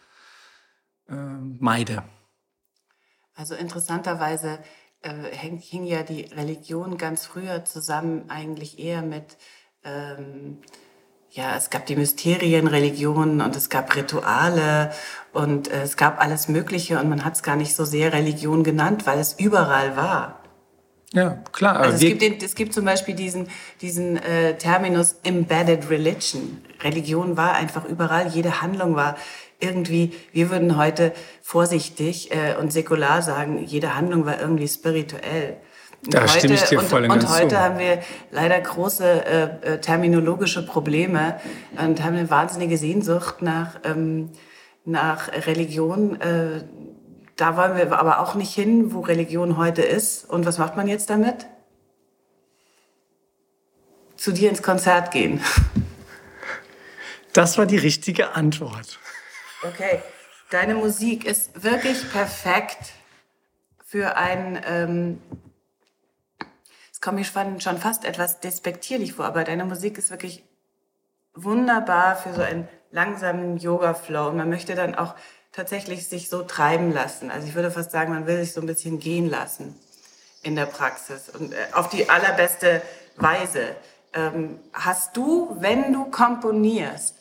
[1.09, 1.13] äh,
[1.59, 2.03] meide.
[3.35, 4.59] Also interessanterweise
[5.01, 9.37] äh, hing ja die Religion ganz früher zusammen eigentlich eher mit,
[9.85, 10.57] ähm,
[11.31, 14.91] ja, es gab die Mysterienreligionen und es gab Rituale
[15.33, 18.63] und äh, es gab alles Mögliche und man hat es gar nicht so sehr Religion
[18.63, 20.39] genannt, weil es überall war.
[21.11, 21.77] Ja, klar.
[21.79, 23.47] Also es gibt, den, es gibt zum Beispiel diesen,
[23.81, 26.61] diesen äh, Terminus Embedded Religion.
[26.83, 29.15] Religion war einfach überall, jede Handlung war
[29.59, 35.57] irgendwie, wir würden heute vorsichtig äh, und säkular sagen, jede Handlung war irgendwie spirituell.
[36.05, 37.59] Und Da stimme ich dir und, voll und und ganz heute zu.
[37.59, 37.99] haben wir
[38.31, 41.39] leider große äh, äh, terminologische Probleme
[41.77, 44.31] und haben eine wahnsinnige Sehnsucht nach, ähm,
[44.83, 46.19] nach Religion.
[46.21, 46.63] Äh,
[47.35, 50.29] da wollen wir aber auch nicht hin, wo Religion heute ist.
[50.29, 51.47] Und was macht man jetzt damit?
[54.15, 55.41] Zu dir ins Konzert gehen.
[57.33, 58.99] das war die richtige Antwort.
[59.63, 60.01] Okay,
[60.51, 62.93] deine Musik ist wirklich perfekt
[63.83, 64.61] für ein.
[64.67, 65.21] Ähm,
[67.05, 70.43] kommt mir schon, fast etwas despektierlich vor, aber deine Musik ist wirklich
[71.35, 74.29] wunderbar für so einen langsamen Yoga-Flow.
[74.29, 75.13] Und man möchte dann auch
[75.51, 77.29] tatsächlich sich so treiben lassen.
[77.29, 79.79] Also ich würde fast sagen, man will sich so ein bisschen gehen lassen
[80.41, 82.81] in der Praxis und äh, auf die allerbeste
[83.17, 83.75] Weise.
[84.13, 87.15] Ähm, hast du, wenn du komponierst,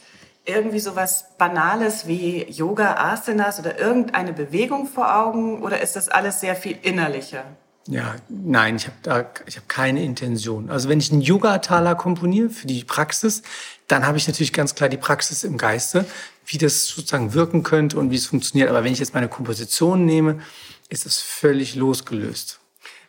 [0.47, 6.41] irgendwie sowas Banales wie Yoga, Asanas oder irgendeine Bewegung vor Augen oder ist das alles
[6.41, 7.45] sehr viel innerlicher?
[7.87, 10.71] Ja, nein, ich habe da ich habe keine Intention.
[10.71, 13.43] Also wenn ich einen Yoga-Tala komponiere für die Praxis,
[13.89, 16.07] dann habe ich natürlich ganz klar die Praxis im Geiste,
[16.47, 18.71] wie das sozusagen wirken könnte und wie es funktioniert.
[18.71, 20.41] Aber wenn ich jetzt meine Komposition nehme,
[20.89, 22.61] ist es völlig losgelöst.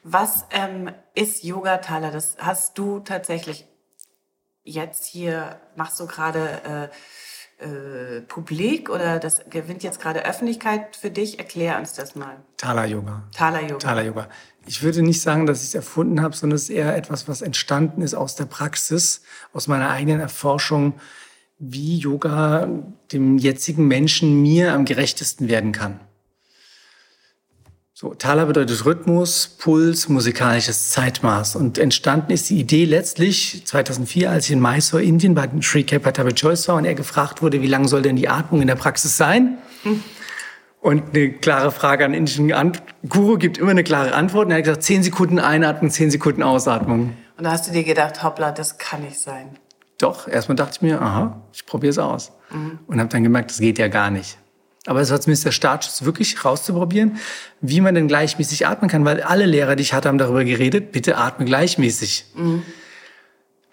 [0.03, 2.11] Was ähm, ist Yoga Thala?
[2.11, 3.65] Das hast du tatsächlich
[4.63, 6.95] jetzt hier, machst du gerade äh,
[7.57, 11.39] äh, publik oder das gewinnt jetzt gerade Öffentlichkeit für dich?
[11.39, 12.37] Erklär uns das mal.
[12.57, 13.23] Tala-Yoga.
[13.33, 13.77] Thala Yoga.
[13.77, 14.29] Tala-Yoga.
[14.67, 17.41] Ich würde nicht sagen, dass ich es erfunden habe, sondern es ist eher etwas, was
[17.41, 19.21] entstanden ist aus der Praxis,
[19.53, 20.95] aus meiner eigenen Erforschung,
[21.57, 22.67] wie Yoga
[23.11, 25.99] dem jetzigen Menschen mir am gerechtesten werden kann.
[27.97, 31.55] So, Tala bedeutet Rhythmus, Puls, musikalisches Zeitmaß.
[31.55, 36.31] Und entstanden ist die Idee letztlich 2004, als ich in Mysore, Indien, bei Sri Pattabhi
[36.31, 39.15] Joyce war und er gefragt wurde, wie lang soll denn die Atmung in der Praxis
[39.15, 39.59] sein?
[39.83, 40.03] Hm.
[40.81, 42.73] Und eine klare Frage an den indischen
[43.07, 44.47] Guru gibt immer eine klare Antwort.
[44.47, 47.15] Und er hat gesagt, zehn Sekunden Einatmung, zehn Sekunden Ausatmung.
[47.37, 49.57] Und da hast du dir gedacht, hoppla, das kann nicht sein.
[49.99, 52.33] Doch, erstmal dachte ich mir, aha, ich probiere es aus.
[52.51, 52.79] Mhm.
[52.87, 54.37] Und habe dann gemerkt, das geht ja gar nicht.
[54.85, 57.17] Aber es war zumindest der Startschuss, wirklich rauszuprobieren,
[57.61, 60.91] wie man denn gleichmäßig atmen kann, weil alle Lehrer, die ich hatte, haben darüber geredet,
[60.91, 62.25] bitte atme gleichmäßig.
[62.35, 62.63] Mhm.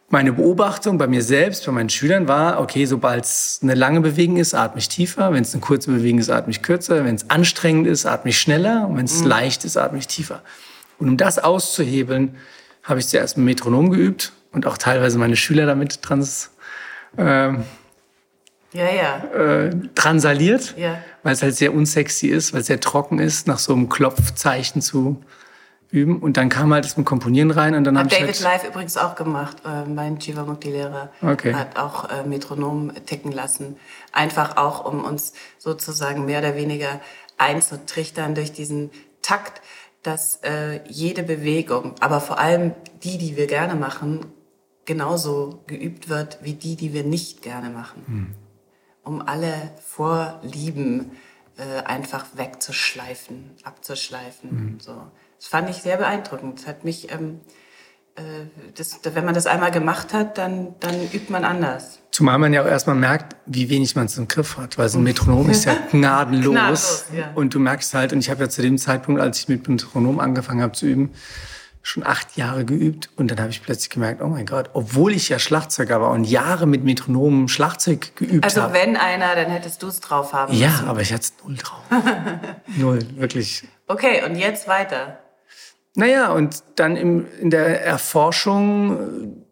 [0.09, 4.37] Meine Beobachtung bei mir selbst, bei meinen Schülern war, okay, sobald es eine lange Bewegung
[4.37, 5.33] ist, atme ich tiefer.
[5.33, 7.05] Wenn es eine kurze Bewegung ist, atme ich kürzer.
[7.05, 8.87] Wenn es anstrengend ist, atme ich schneller.
[8.89, 9.29] Und wenn es mhm.
[9.29, 10.43] leicht ist, atme ich tiefer.
[10.99, 12.37] Und um das auszuhebeln,
[12.83, 16.51] habe ich zuerst mit Metronom geübt und auch teilweise meine Schüler damit trans,
[17.17, 17.53] äh,
[18.73, 19.25] ja, ja.
[19.35, 20.99] Äh, transaliert, ja.
[21.23, 24.81] weil es halt sehr unsexy ist, weil es sehr trocken ist, nach so einem Klopfzeichen
[24.81, 25.23] zu
[25.91, 26.21] üben.
[26.21, 28.65] Und dann kam halt das mit Komponieren rein und dann habe ich David halt Live
[28.69, 29.59] übrigens auch gemacht.
[29.65, 31.55] Äh, mein Jivamukti-Lehrer okay.
[31.55, 33.77] hat auch äh, Metronom ticken lassen.
[34.11, 37.01] Einfach auch, um uns sozusagen mehr oder weniger
[37.37, 39.61] einzutrichtern durch diesen Takt,
[40.03, 42.73] dass äh, jede Bewegung, aber vor allem
[43.05, 44.27] die, die wir gerne machen,
[44.85, 48.03] genauso geübt wird wie die, die wir nicht gerne machen.
[48.07, 48.42] Hm
[49.05, 51.13] um alle Vorlieben
[51.57, 54.51] äh, einfach wegzuschleifen, abzuschleifen.
[54.51, 54.81] Mhm.
[54.81, 55.03] So.
[55.39, 56.61] Das fand ich sehr beeindruckend.
[56.61, 57.41] Das hat mich, ähm,
[58.15, 58.23] äh,
[58.75, 61.99] das, wenn man das einmal gemacht hat, dann, dann übt man anders.
[62.11, 64.99] Zumal man ja auch erstmal merkt, wie wenig man es im Griff hat, weil so
[64.99, 66.53] ein Metronom ist ja gnadenlos.
[66.53, 67.33] gnadenlos ja.
[67.35, 70.21] Und du merkst halt, und ich habe ja zu dem Zeitpunkt, als ich mit Metronom
[70.21, 71.11] angefangen habe zu üben,
[71.83, 75.29] schon acht Jahre geübt und dann habe ich plötzlich gemerkt, oh mein Gott, obwohl ich
[75.29, 78.63] ja Schlagzeuger war und Jahre mit Metronomen Schlagzeug geübt habe.
[78.63, 80.89] Also wenn einer, dann hättest du es drauf haben Ja, müssen.
[80.89, 81.81] aber ich hatte es null drauf.
[82.77, 83.65] null, wirklich.
[83.89, 85.19] Okay, und jetzt weiter.
[85.95, 89.45] Naja, und dann im, in der Erforschung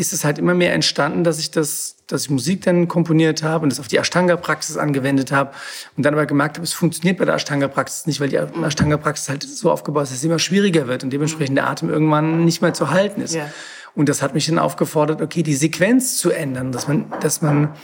[0.00, 3.62] ist es halt immer mehr entstanden, dass ich das, dass ich Musik dann komponiert habe
[3.62, 5.52] und das auf die Ashtanga-Praxis angewendet habe
[5.96, 9.42] und dann aber gemerkt habe, es funktioniert bei der Ashtanga-Praxis nicht, weil die Ashtanga-Praxis halt
[9.42, 12.72] so aufgebaut ist, dass es immer schwieriger wird und dementsprechend der Atem irgendwann nicht mehr
[12.72, 13.34] zu halten ist.
[13.34, 13.50] Ja.
[13.94, 17.74] Und das hat mich dann aufgefordert, okay, die Sequenz zu ändern, dass man, dass man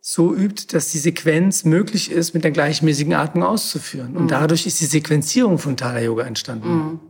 [0.00, 4.16] so übt, dass die Sequenz möglich ist, mit der gleichmäßigen Atmung auszuführen.
[4.16, 4.28] Und mhm.
[4.28, 6.68] dadurch ist die Sequenzierung von Thala Yoga entstanden.
[6.68, 7.00] Mhm.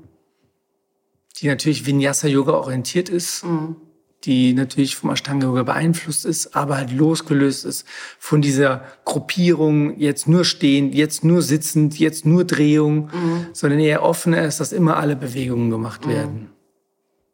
[1.38, 3.44] Die natürlich Vinyasa Yoga orientiert ist.
[3.44, 3.76] Mhm
[4.24, 7.86] die natürlich vom Ashtanga Yoga beeinflusst ist, aber halt losgelöst ist
[8.18, 13.46] von dieser Gruppierung, jetzt nur stehend, jetzt nur sitzend, jetzt nur Drehung, mhm.
[13.52, 16.10] sondern eher offener ist, dass immer alle Bewegungen gemacht mhm.
[16.10, 16.50] werden.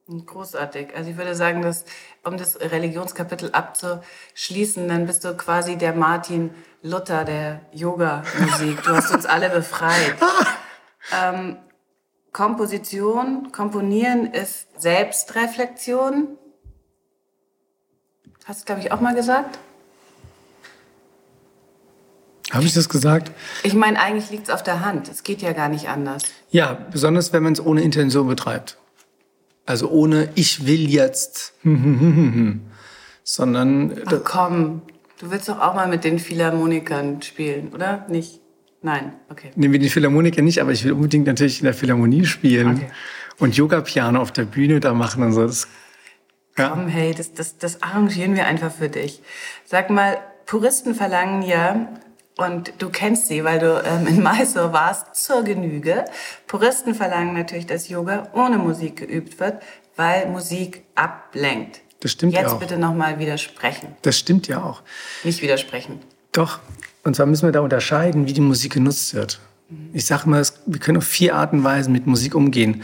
[0.07, 0.95] Großartig.
[0.95, 1.87] Also ich würde sagen, dass,
[2.25, 6.51] um das Religionskapitel abzuschließen, dann bist du quasi der Martin
[6.83, 8.83] Luther der Yoga-Musik.
[8.83, 10.17] Du hast uns alle befreit.
[11.19, 11.57] ähm,
[12.35, 16.37] Komposition, Komponieren ist Selbstreflexion,
[18.45, 19.59] Hast du, glaube ich, auch mal gesagt?
[22.53, 23.33] Habe ich das gesagt?
[23.63, 25.09] Ich meine, eigentlich liegt es auf der Hand.
[25.09, 26.23] Es geht ja gar nicht anders.
[26.51, 28.77] Ja, besonders wenn man es ohne Intention betreibt.
[29.67, 31.55] Also ohne ich will jetzt,
[33.25, 34.03] sondern.
[34.05, 34.83] Ach komm,
[35.19, 38.05] du willst doch auch mal mit den Philharmonikern spielen, oder?
[38.09, 38.41] Nicht?
[38.83, 39.51] Nein, okay.
[39.57, 42.91] Nee, mit den Philharmonikern nicht, aber ich will unbedingt natürlich in der Philharmonie spielen okay.
[43.39, 45.47] und Yoga-Piano auf der Bühne da machen und so.
[45.47, 45.67] Das
[46.59, 46.71] ja.
[46.71, 49.23] Komm, hey, das, das, das arrangieren wir einfach für dich.
[49.65, 51.89] Sag mal, Puristen verlangen ja,
[52.37, 56.05] und du kennst sie, weil du ähm, in Mysore warst, zur Genüge.
[56.47, 59.63] Puristen verlangen natürlich, dass Yoga ohne Musik geübt wird,
[59.97, 61.81] weil Musik ablenkt.
[62.01, 62.53] Das stimmt Jetzt ja auch.
[62.53, 63.97] Jetzt bitte nochmal widersprechen.
[64.03, 64.83] Das stimmt ja auch.
[65.23, 66.01] Nicht widersprechen.
[66.33, 66.59] Doch.
[67.05, 69.41] Und zwar müssen wir da unterscheiden, wie die Musik genutzt wird.
[69.93, 72.83] Ich sage mal, wir können auf vier Arten und Weisen mit Musik umgehen.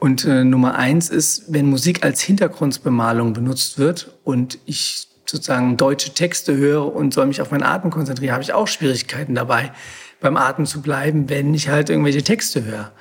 [0.00, 6.14] Und äh, Nummer eins ist, wenn Musik als Hintergrundbemalung benutzt wird und ich sozusagen deutsche
[6.14, 9.72] Texte höre und soll mich auf meinen Atem konzentrieren, habe ich auch Schwierigkeiten dabei,
[10.20, 12.92] beim Atem zu bleiben, wenn ich halt irgendwelche Texte höre.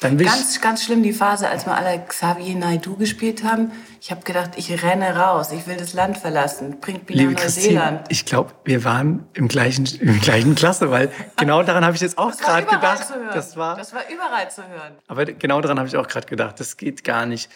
[0.00, 3.72] Dann ganz, ganz schlimm die Phase, als wir alle Xavier Naidu gespielt haben.
[3.98, 6.80] Ich habe gedacht, ich renne raus, ich will das Land verlassen.
[6.80, 8.04] Bringt mich nach Neuseeland.
[8.10, 12.18] Ich glaube, wir waren im gleichen, im gleichen Klasse, weil genau daran habe ich jetzt
[12.18, 13.06] auch gerade gedacht.
[13.32, 14.96] Das war, das war überall zu hören.
[15.08, 16.60] Aber genau daran habe ich auch gerade gedacht.
[16.60, 17.50] Das geht gar nicht.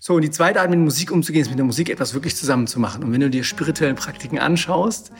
[0.00, 2.66] So, und die zweite Art, mit Musik umzugehen, ist mit der Musik etwas wirklich zusammen
[2.66, 3.04] zu machen.
[3.04, 5.12] Und wenn du dir spirituelle Praktiken anschaust,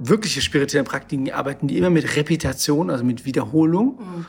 [0.00, 4.00] wirkliche spirituelle Praktiken arbeiten die immer mit Repetition, also mit Wiederholung.
[4.00, 4.26] Mhm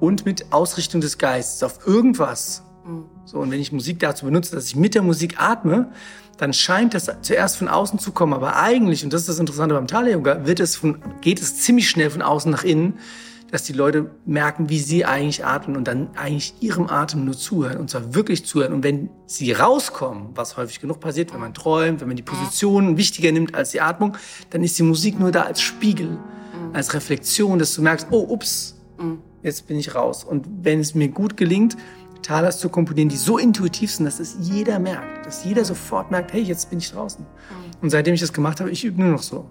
[0.00, 2.62] und mit Ausrichtung des Geistes auf irgendwas.
[3.24, 5.92] So, und wenn ich Musik dazu benutze, dass ich mit der Musik atme,
[6.38, 8.32] dann scheint das zuerst von außen zu kommen.
[8.32, 11.60] Aber eigentlich, und das ist das Interessante beim Tala Yoga, wird es von, geht es
[11.60, 12.94] ziemlich schnell von außen nach innen,
[13.50, 17.78] dass die Leute merken, wie sie eigentlich atmen und dann eigentlich ihrem Atem nur zuhören
[17.78, 18.72] und zwar wirklich zuhören.
[18.72, 22.96] Und wenn sie rauskommen, was häufig genug passiert, wenn man träumt, wenn man die Position
[22.96, 24.16] wichtiger nimmt als die Atmung,
[24.50, 26.16] dann ist die Musik nur da als Spiegel,
[26.72, 28.76] als Reflexion, dass du merkst, oh, ups,
[29.42, 30.24] jetzt bin ich raus.
[30.24, 31.76] Und wenn es mir gut gelingt,
[32.22, 36.32] Talas zu komponieren, die so intuitiv sind, dass es jeder merkt, dass jeder sofort merkt,
[36.32, 37.24] hey, jetzt bin ich draußen.
[37.80, 39.48] Und seitdem ich das gemacht habe, ich übe nur noch so.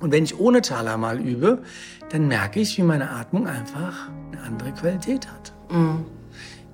[0.00, 1.62] Und wenn ich ohne Taler mal übe,
[2.10, 5.54] dann merke ich, wie meine Atmung einfach eine andere Qualität hat.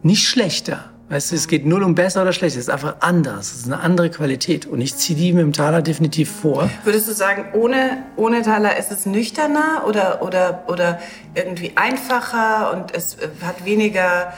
[0.03, 0.91] Nicht schlechter.
[1.13, 2.59] Weißt du, es geht null um besser oder schlechter.
[2.59, 3.53] Es ist einfach anders.
[3.53, 4.65] Es ist eine andere Qualität.
[4.65, 6.71] Und ich ziehe die mit dem Taler definitiv vor.
[6.85, 11.01] Würdest du sagen, ohne, ohne Taler ist es nüchterner oder, oder, oder
[11.35, 14.33] irgendwie einfacher und es äh, hat weniger,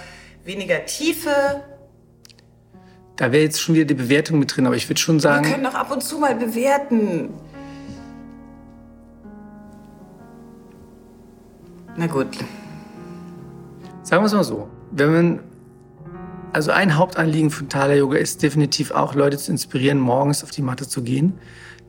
[0.45, 1.63] weniger Tiefe?
[3.15, 5.45] Da wäre jetzt schon wieder die Bewertung mit drin, aber ich würde schon sagen.
[5.45, 7.29] Wir können doch ab und zu mal bewerten.
[11.97, 12.37] Na gut.
[14.03, 14.69] Sagen wir es mal so.
[14.91, 15.41] Wenn man,
[16.55, 20.63] also ein Hauptanliegen von Thaler Yoga ist definitiv auch, Leute zu inspirieren, morgens auf die
[20.63, 21.35] Matte zu gehen.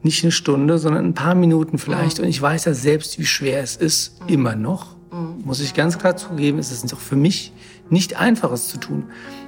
[0.02, 2.20] Nicht eine Stunde, sondern ein paar Minuten vielleicht.
[2.20, 4.96] Und ich weiß ja selbst, wie schwer es ist, immer noch.
[5.44, 7.54] Muss ich ganz klar zugeben, es ist auch für mich
[7.90, 9.06] nicht einfach, es zu tun.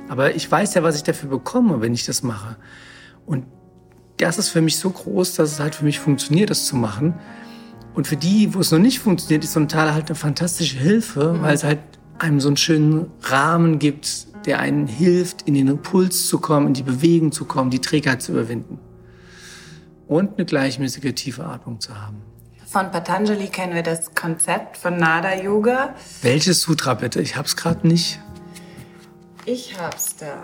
[0.07, 2.55] Aber ich weiß ja, was ich dafür bekomme, wenn ich das mache.
[3.25, 3.45] Und
[4.17, 7.15] das ist für mich so groß, dass es halt für mich funktioniert, das zu machen.
[7.95, 10.77] Und für die, wo es noch nicht funktioniert, ist so ein Tal halt eine fantastische
[10.77, 11.79] Hilfe, weil es halt
[12.19, 16.73] einem so einen schönen Rahmen gibt, der einen hilft, in den Impuls zu kommen, in
[16.73, 18.79] die Bewegung zu kommen, die Trägheit zu überwinden.
[20.07, 22.21] Und eine gleichmäßige tiefe Atmung zu haben.
[22.65, 25.95] Von Patanjali kennen wir das Konzept von Nada Yoga.
[26.21, 27.21] Welches Sutra bitte?
[27.21, 28.19] Ich hab's gerade nicht.
[29.45, 30.43] Ich hab's da.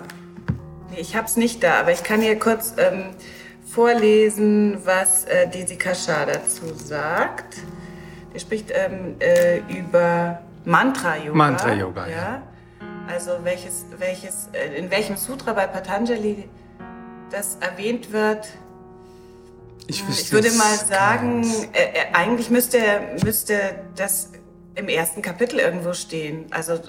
[0.91, 3.11] Nee, ich hab's nicht da, aber ich kann hier kurz ähm,
[3.65, 7.57] vorlesen, was äh, Desika Shah dazu sagt.
[8.33, 11.37] Der spricht ähm, äh, über Mantra-Yoga.
[11.37, 12.41] Mantra-Yoga, ja.
[13.07, 16.49] Also welches, welches, äh, in welchem Sutra bei Patanjali
[17.29, 18.47] das erwähnt wird.
[19.87, 22.79] Ich, Ich würde mal sagen, äh, äh, eigentlich müsste,
[23.23, 23.55] müsste
[23.95, 24.31] das
[24.75, 26.45] im ersten Kapitel irgendwo stehen.
[26.51, 26.79] Also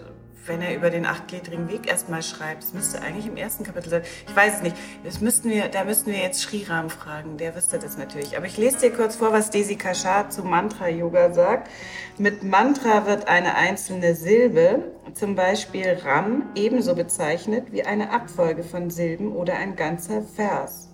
[0.46, 4.02] wenn er über den achtgliedrigen Weg erstmal schreibt, das müsste eigentlich im ersten Kapitel sein.
[4.28, 4.76] Ich weiß es nicht.
[5.04, 8.36] Das müssten wir, da müssten wir jetzt Sriram fragen, der wüsste das natürlich.
[8.36, 11.70] Aber ich lese dir kurz vor, was Desi Kashar zu Mantra-Yoga sagt.
[12.18, 18.90] Mit Mantra wird eine einzelne Silbe, zum Beispiel Ram, ebenso bezeichnet wie eine Abfolge von
[18.90, 20.90] Silben oder ein ganzer Vers.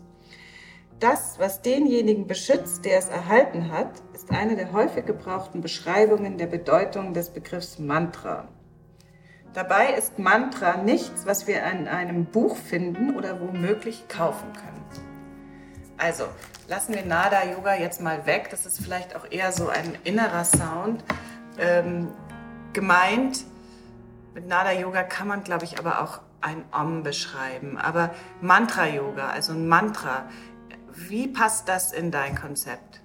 [1.00, 6.46] Das, was denjenigen beschützt, der es erhalten hat, ist eine der häufig gebrauchten Beschreibungen der
[6.46, 8.48] Bedeutung des Begriffs Mantra.
[9.52, 14.84] Dabei ist Mantra nichts, was wir in einem Buch finden oder womöglich kaufen können.
[15.98, 16.24] Also,
[16.68, 18.48] lassen wir Nada Yoga jetzt mal weg.
[18.50, 21.04] Das ist vielleicht auch eher so ein innerer Sound.
[21.58, 22.08] Ähm,
[22.72, 23.44] gemeint,
[24.34, 27.76] mit Nada Yoga kann man, glaube ich, aber auch ein Om beschreiben.
[27.76, 30.24] Aber Mantra Yoga, also ein Mantra,
[30.94, 33.00] wie passt das in dein Konzept?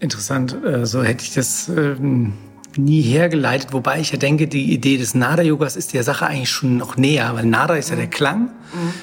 [0.00, 2.32] Interessant, äh, so hätte ich das ähm,
[2.78, 6.76] nie hergeleitet, wobei ich ja denke, die Idee des Nada-Yogas ist der Sache eigentlich schon
[6.76, 8.50] noch näher, weil Nada ist ja der Klang.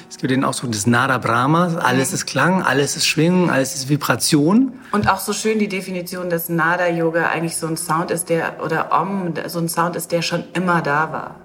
[0.08, 3.88] Es gibt den Ausdruck des Nada Brahma, alles ist Klang, alles ist Schwingen, alles ist
[3.88, 4.72] Vibration.
[4.92, 8.64] Und auch so schön die Definition, dass Nada Yoga eigentlich so ein Sound ist, der,
[8.64, 11.36] oder Om, so ein Sound ist, der schon immer da war.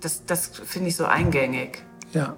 [0.00, 1.82] Das, das finde ich so eingängig.
[2.12, 2.36] Ja.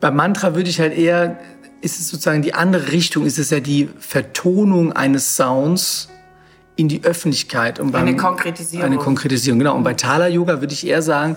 [0.00, 1.38] Beim Mantra würde ich halt eher,
[1.80, 6.08] ist es sozusagen die andere Richtung, ist es ja die Vertonung eines Sounds
[6.76, 7.78] in die Öffentlichkeit.
[7.78, 8.86] Und Eine Konkretisierung.
[8.86, 9.76] Eine Konkretisierung, genau.
[9.76, 11.36] Und bei Thala Yoga würde ich eher sagen,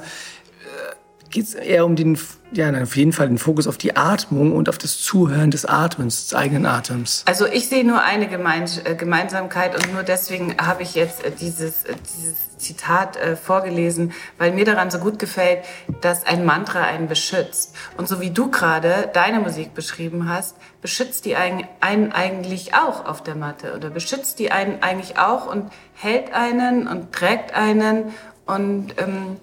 [1.30, 2.18] geht es eher um den,
[2.52, 6.26] ja, auf jeden Fall den Fokus auf die Atmung und auf das Zuhören des Atmens,
[6.26, 7.24] des eigenen Atems.
[7.26, 11.32] Also ich sehe nur eine Gemeins äh, Gemeinsamkeit und nur deswegen habe ich jetzt äh,
[11.32, 15.60] dieses, äh, dieses Zitat vorgelesen, weil mir daran so gut gefällt,
[16.02, 17.76] dass ein Mantra einen beschützt.
[17.98, 23.06] Und so wie du gerade deine Musik beschrieben hast, beschützt die einen, einen eigentlich auch
[23.06, 28.06] auf der Matte oder beschützt die einen eigentlich auch und hält einen und trägt einen
[28.48, 29.38] und ähm,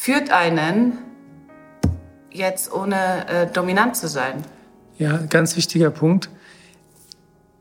[0.00, 0.96] führt einen
[2.30, 4.44] jetzt ohne äh, dominant zu sein.
[4.96, 6.30] Ja, ganz wichtiger Punkt.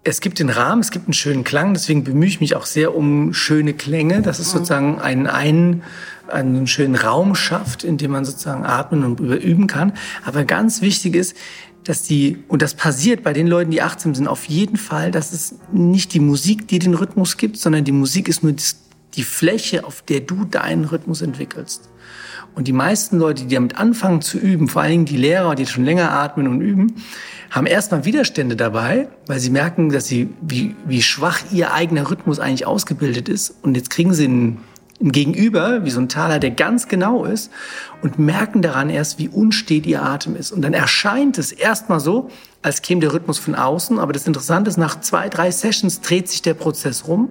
[0.04, 2.96] Es gibt den Rahmen, es gibt einen schönen Klang, deswegen bemühe ich mich auch sehr
[2.96, 5.82] um schöne Klänge, dass es sozusagen einen, einen,
[6.28, 9.94] einen schönen Raum schafft, in dem man sozusagen atmen und üben kann.
[10.24, 11.36] Aber ganz wichtig ist,
[11.86, 15.34] dass die, und das passiert bei den Leuten, die achtsam sind, auf jeden Fall, dass
[15.34, 18.54] es nicht die Musik, die den Rhythmus gibt, sondern die Musik ist nur
[19.16, 21.90] die Fläche, auf der du deinen Rhythmus entwickelst.
[22.58, 25.68] Und die meisten Leute, die damit anfangen zu üben, vor allen Dingen die Lehrer, die
[25.68, 26.96] schon länger atmen und üben,
[27.52, 32.40] haben erstmal Widerstände dabei, weil sie merken, dass sie, wie, wie schwach ihr eigener Rhythmus
[32.40, 33.54] eigentlich ausgebildet ist.
[33.62, 34.58] Und jetzt kriegen sie einen,
[35.00, 37.52] einen Gegenüber, wie so ein Taler, der ganz genau ist,
[38.02, 40.52] und merken daran erst, wie unstet ihr Atem ist.
[40.52, 42.32] Und dann erscheint es erstmal so,
[42.64, 44.00] als käme der Rhythmus von außen.
[44.00, 47.30] Aber das Interessante ist, nach zwei, drei Sessions dreht sich der Prozess rum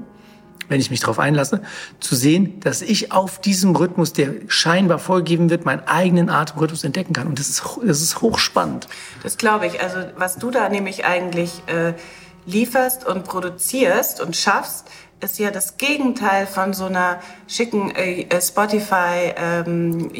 [0.68, 1.62] wenn ich mich darauf einlasse,
[2.00, 7.12] zu sehen, dass ich auf diesem Rhythmus, der scheinbar vorgegeben wird, meinen eigenen Atemrhythmus entdecken
[7.12, 7.28] kann.
[7.28, 8.88] Und das ist, das ist hochspannend.
[9.22, 9.80] Das glaube ich.
[9.80, 11.94] Also was du da nämlich eigentlich äh,
[12.46, 14.86] lieferst und produzierst und schaffst,
[15.20, 20.18] ist ja das Gegenteil von so einer schicken äh, Spotify ähm, äh,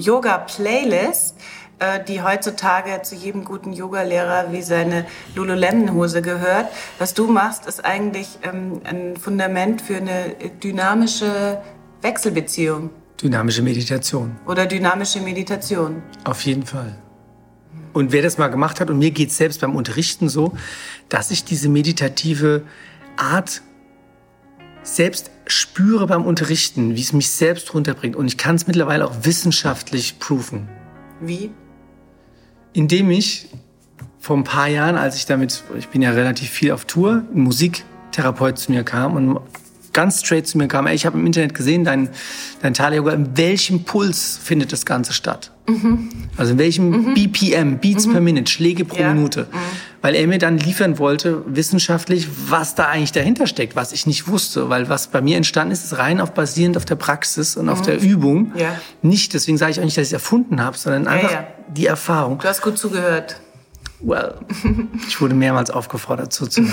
[2.08, 5.04] die heutzutage zu jedem guten Yogalehrer wie seine
[5.34, 6.66] Lululemon-Hose gehört.
[6.98, 11.60] Was du machst, ist eigentlich ähm, ein Fundament für eine dynamische
[12.00, 12.90] Wechselbeziehung.
[13.22, 14.36] Dynamische Meditation.
[14.46, 16.02] Oder dynamische Meditation.
[16.24, 16.96] Auf jeden Fall.
[17.92, 20.52] Und wer das mal gemacht hat, und mir geht es selbst beim Unterrichten so,
[21.08, 22.62] dass ich diese meditative
[23.16, 23.62] Art
[24.82, 28.16] selbst spüre beim Unterrichten, wie es mich selbst runterbringt.
[28.16, 30.68] Und ich kann es mittlerweile auch wissenschaftlich prüfen.
[31.20, 31.50] Wie?
[32.76, 33.48] Indem ich
[34.20, 37.40] vor ein paar Jahren, als ich damit, ich bin ja relativ viel auf Tour, ein
[37.40, 39.40] Musiktherapeut zu mir kam und
[39.94, 42.10] ganz straight zu mir kam, ey, ich habe im Internet gesehen, dein,
[42.60, 45.52] dein Thaler-Yoga, in welchem Puls findet das Ganze statt?
[45.66, 46.10] Mhm.
[46.36, 47.14] Also in welchem mhm.
[47.14, 48.12] BPM, Beats mhm.
[48.12, 49.14] per Minute, Schläge pro ja.
[49.14, 49.46] Minute.
[50.06, 54.28] Weil er mir dann liefern wollte, wissenschaftlich, was da eigentlich dahinter steckt, was ich nicht
[54.28, 54.68] wusste.
[54.70, 57.80] Weil was bei mir entstanden ist, ist rein auf basierend auf der Praxis und auf
[57.80, 57.84] mhm.
[57.86, 58.52] der Übung.
[58.54, 58.80] Ja.
[59.02, 61.86] Nicht, deswegen sage ich auch nicht, dass ich es erfunden habe, sondern einfach ja, die
[61.86, 62.38] Erfahrung.
[62.38, 63.40] Du hast gut zugehört.
[63.98, 64.36] Well,
[65.08, 66.72] ich wurde mehrmals aufgefordert zuzuhören.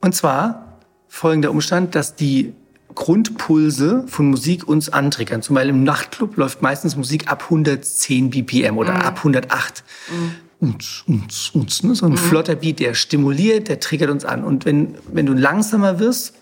[0.00, 2.52] Und zwar folgender Umstand, dass die
[2.96, 5.40] Grundpulse von Musik uns antriggern.
[5.40, 9.02] Zum Beispiel im Nachtclub läuft meistens Musik ab 110 BPM oder mhm.
[9.02, 9.84] ab 108.
[10.10, 10.47] Mhm.
[10.60, 11.94] Uns, uns, uns, ne?
[11.94, 12.16] So ein mhm.
[12.16, 14.42] flotter Beat, der stimuliert, der triggert uns an.
[14.42, 16.34] Und wenn, wenn du langsamer wirst,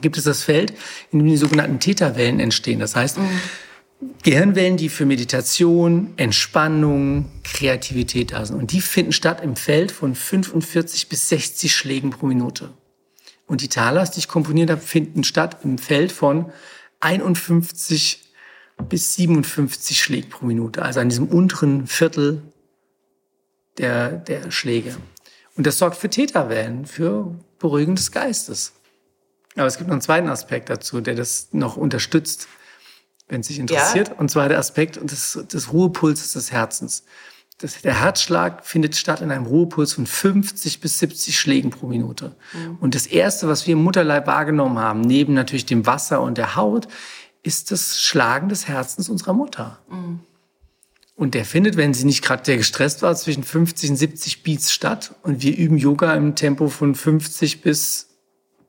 [0.00, 0.74] gibt es das Feld,
[1.12, 2.80] in dem die sogenannten Theta-Wellen entstehen.
[2.80, 3.40] Das heißt, mhm.
[4.24, 8.56] Gehirnwellen, die für Meditation, Entspannung, Kreativität da sind.
[8.56, 12.70] Und die finden statt im Feld von 45 bis 60 Schlägen pro Minute.
[13.46, 16.50] Und die Talas, die ich komponiert habe, finden statt im Feld von
[17.00, 18.20] 51
[18.88, 22.42] bis 57 Schläge pro Minute, also an diesem unteren Viertel
[23.78, 24.96] der, der Schläge.
[25.56, 28.72] Und das sorgt für Täterwellen, für Beruhigen des Geistes.
[29.54, 32.48] Aber es gibt noch einen zweiten Aspekt dazu, der das noch unterstützt,
[33.28, 34.08] wenn es sich interessiert.
[34.08, 34.14] Ja.
[34.14, 37.04] Und zwar der Aspekt des, des Ruhepulses des Herzens
[37.62, 42.34] das, der Herzschlag findet statt in einem Ruhepuls von 50 bis 70 Schlägen pro Minute.
[42.52, 42.76] Mhm.
[42.80, 46.56] Und das Erste, was wir im Mutterleib wahrgenommen haben, neben natürlich dem Wasser und der
[46.56, 46.88] Haut,
[47.42, 49.78] ist das Schlagen des Herzens unserer Mutter.
[49.88, 50.20] Mhm.
[51.22, 54.72] Und der findet, wenn sie nicht gerade sehr gestresst war, zwischen 50 und 70 Beats
[54.72, 55.14] statt.
[55.22, 58.08] Und wir üben Yoga im Tempo von 50 bis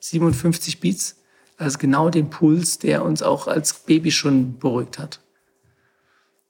[0.02, 1.16] 57 Beats.
[1.58, 5.20] Also genau den Puls, der uns auch als Baby schon beruhigt hat.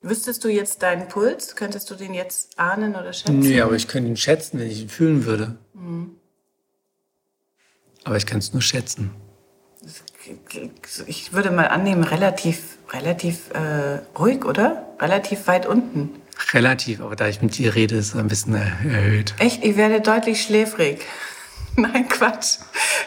[0.01, 1.55] Wüsstest du jetzt deinen Puls?
[1.55, 3.39] Könntest du den jetzt ahnen oder schätzen?
[3.39, 5.55] Nee, aber ich könnte ihn schätzen, wenn ich ihn fühlen würde.
[5.73, 6.17] Mhm.
[8.03, 9.11] Aber ich kann es nur schätzen.
[11.05, 14.82] Ich würde mal annehmen, relativ, relativ äh, ruhig, oder?
[14.99, 16.09] Relativ weit unten.
[16.53, 19.33] Relativ, aber da ich mit dir rede, ist es ein bisschen erhöht.
[19.39, 19.63] Echt?
[19.63, 21.01] Ich werde deutlich schläfrig.
[21.75, 22.57] Nein, Quatsch.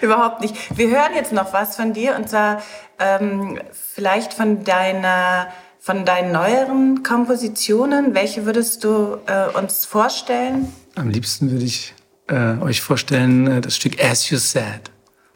[0.01, 0.77] Überhaupt nicht.
[0.77, 2.63] Wir hören jetzt noch was von dir und zwar
[2.99, 10.73] ähm, vielleicht von deiner von deinen neueren Kompositionen, welche würdest du äh, uns vorstellen?
[10.97, 11.95] Am liebsten würde ich
[12.27, 14.91] äh, euch vorstellen äh, das Stück As You Said,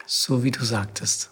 [0.07, 1.30] so wie du sagtest.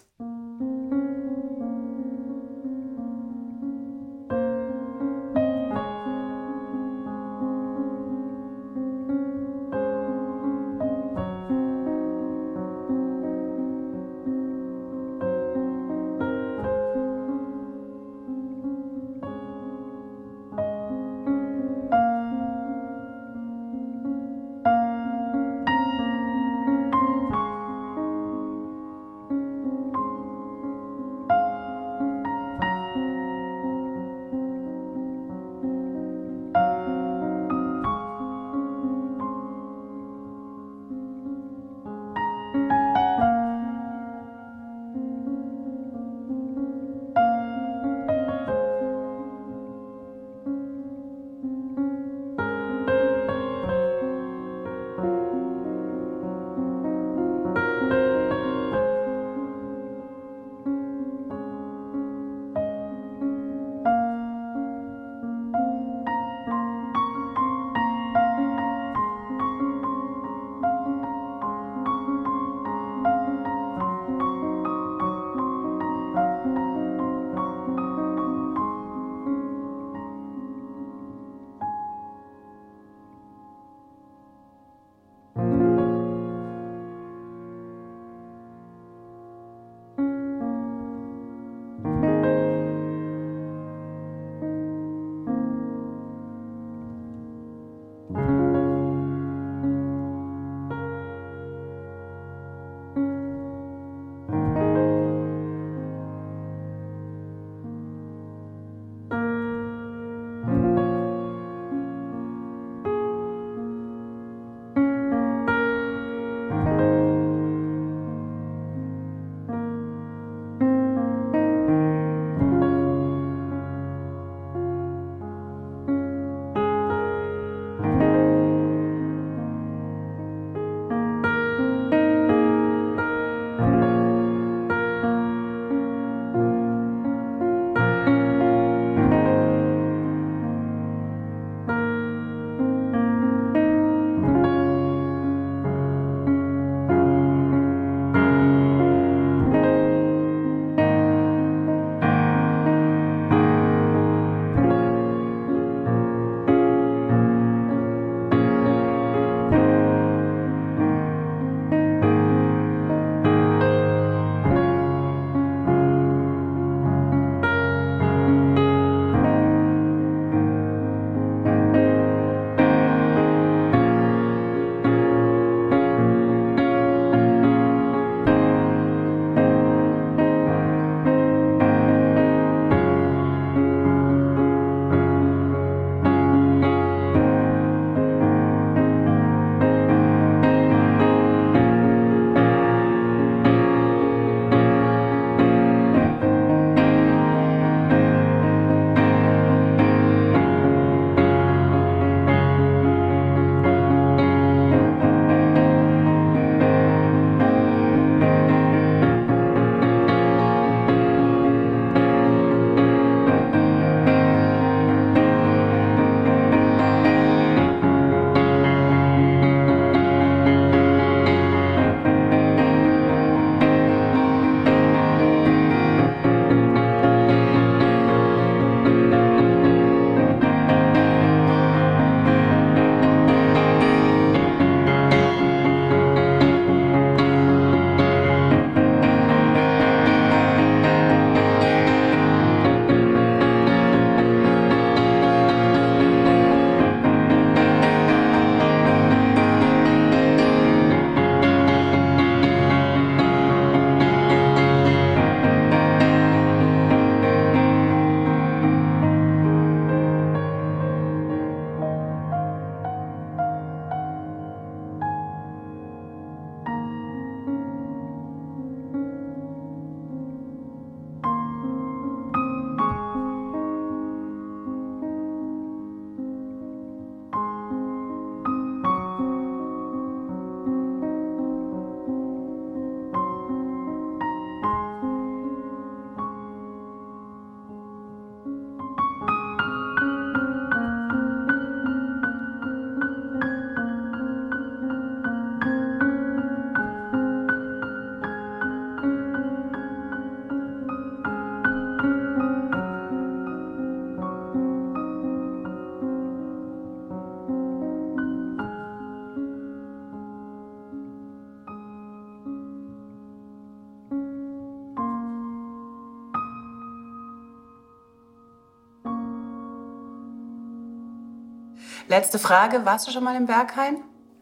[322.09, 323.99] Letzte Frage, warst du schon mal im Berghain?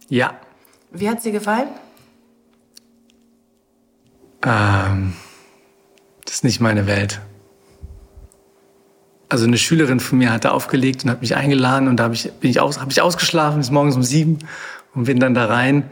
[0.09, 0.35] Ja.
[0.93, 1.69] Wie hat's dir gefallen?
[4.43, 5.15] Ähm,
[6.25, 7.21] das ist nicht meine Welt.
[9.29, 12.33] Also eine Schülerin von mir hatte aufgelegt und hat mich eingeladen und da hab ich,
[12.35, 14.39] bin ich, aus, hab ich ausgeschlafen bis morgens um sieben
[14.95, 15.91] und bin dann da rein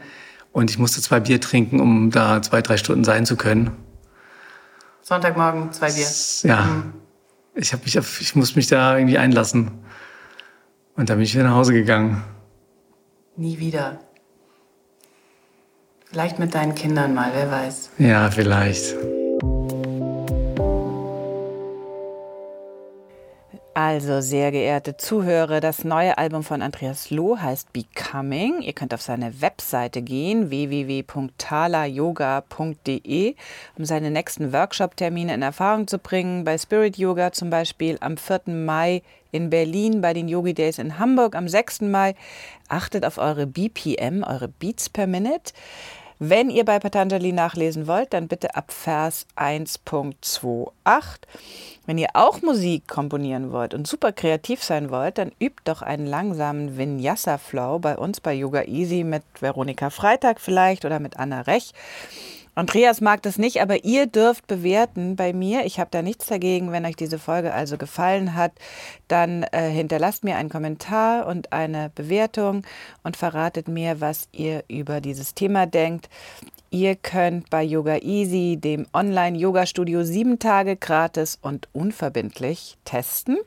[0.53, 3.71] und ich musste zwei Bier trinken, um da zwei, drei Stunden sein zu können.
[5.01, 6.07] Sonntagmorgen zwei Bier.
[6.43, 6.83] Ja,
[7.53, 9.71] ich, hab mich ich muss mich da irgendwie einlassen.
[10.95, 12.23] Und dann bin ich wieder nach Hause gegangen.
[13.35, 13.99] Nie wieder.
[16.05, 17.89] Vielleicht mit deinen Kindern mal, wer weiß.
[17.97, 18.95] Ja, vielleicht.
[23.77, 28.61] Also, sehr geehrte Zuhörer, das neue Album von Andreas Loh heißt Becoming.
[28.61, 33.35] Ihr könnt auf seine Webseite gehen, www.talayoga.de,
[33.77, 36.45] um seine nächsten Workshop-Termine in Erfahrung zu bringen.
[36.45, 38.43] Bei Spirit Yoga zum Beispiel am 4.
[38.45, 39.01] Mai
[39.35, 41.81] in Berlin, bei den Yogi Days in Hamburg am 6.
[41.81, 42.15] Mai.
[42.69, 45.51] Achtet auf eure BPM, eure Beats per Minute.
[46.17, 50.71] Wenn ihr bei Patanjali nachlesen wollt, dann bitte ab Vers 1.28.
[51.85, 56.07] Wenn ihr auch Musik komponieren wollt und super kreativ sein wollt, dann übt doch einen
[56.07, 61.41] langsamen Vinyasa Flow bei uns bei Yoga Easy mit Veronika Freitag vielleicht oder mit Anna
[61.41, 61.73] Rech.
[62.55, 65.65] Andreas mag das nicht, aber ihr dürft bewerten bei mir.
[65.65, 66.71] Ich habe da nichts dagegen.
[66.71, 68.53] Wenn euch diese Folge also gefallen hat,
[69.09, 72.65] dann äh, hinterlasst mir einen Kommentar und eine Bewertung
[73.03, 76.09] und verratet mir, was ihr über dieses Thema denkt.
[76.71, 83.37] Ihr könnt bei Yoga Easy, dem Online-Yoga-Studio, sieben Tage gratis und unverbindlich testen.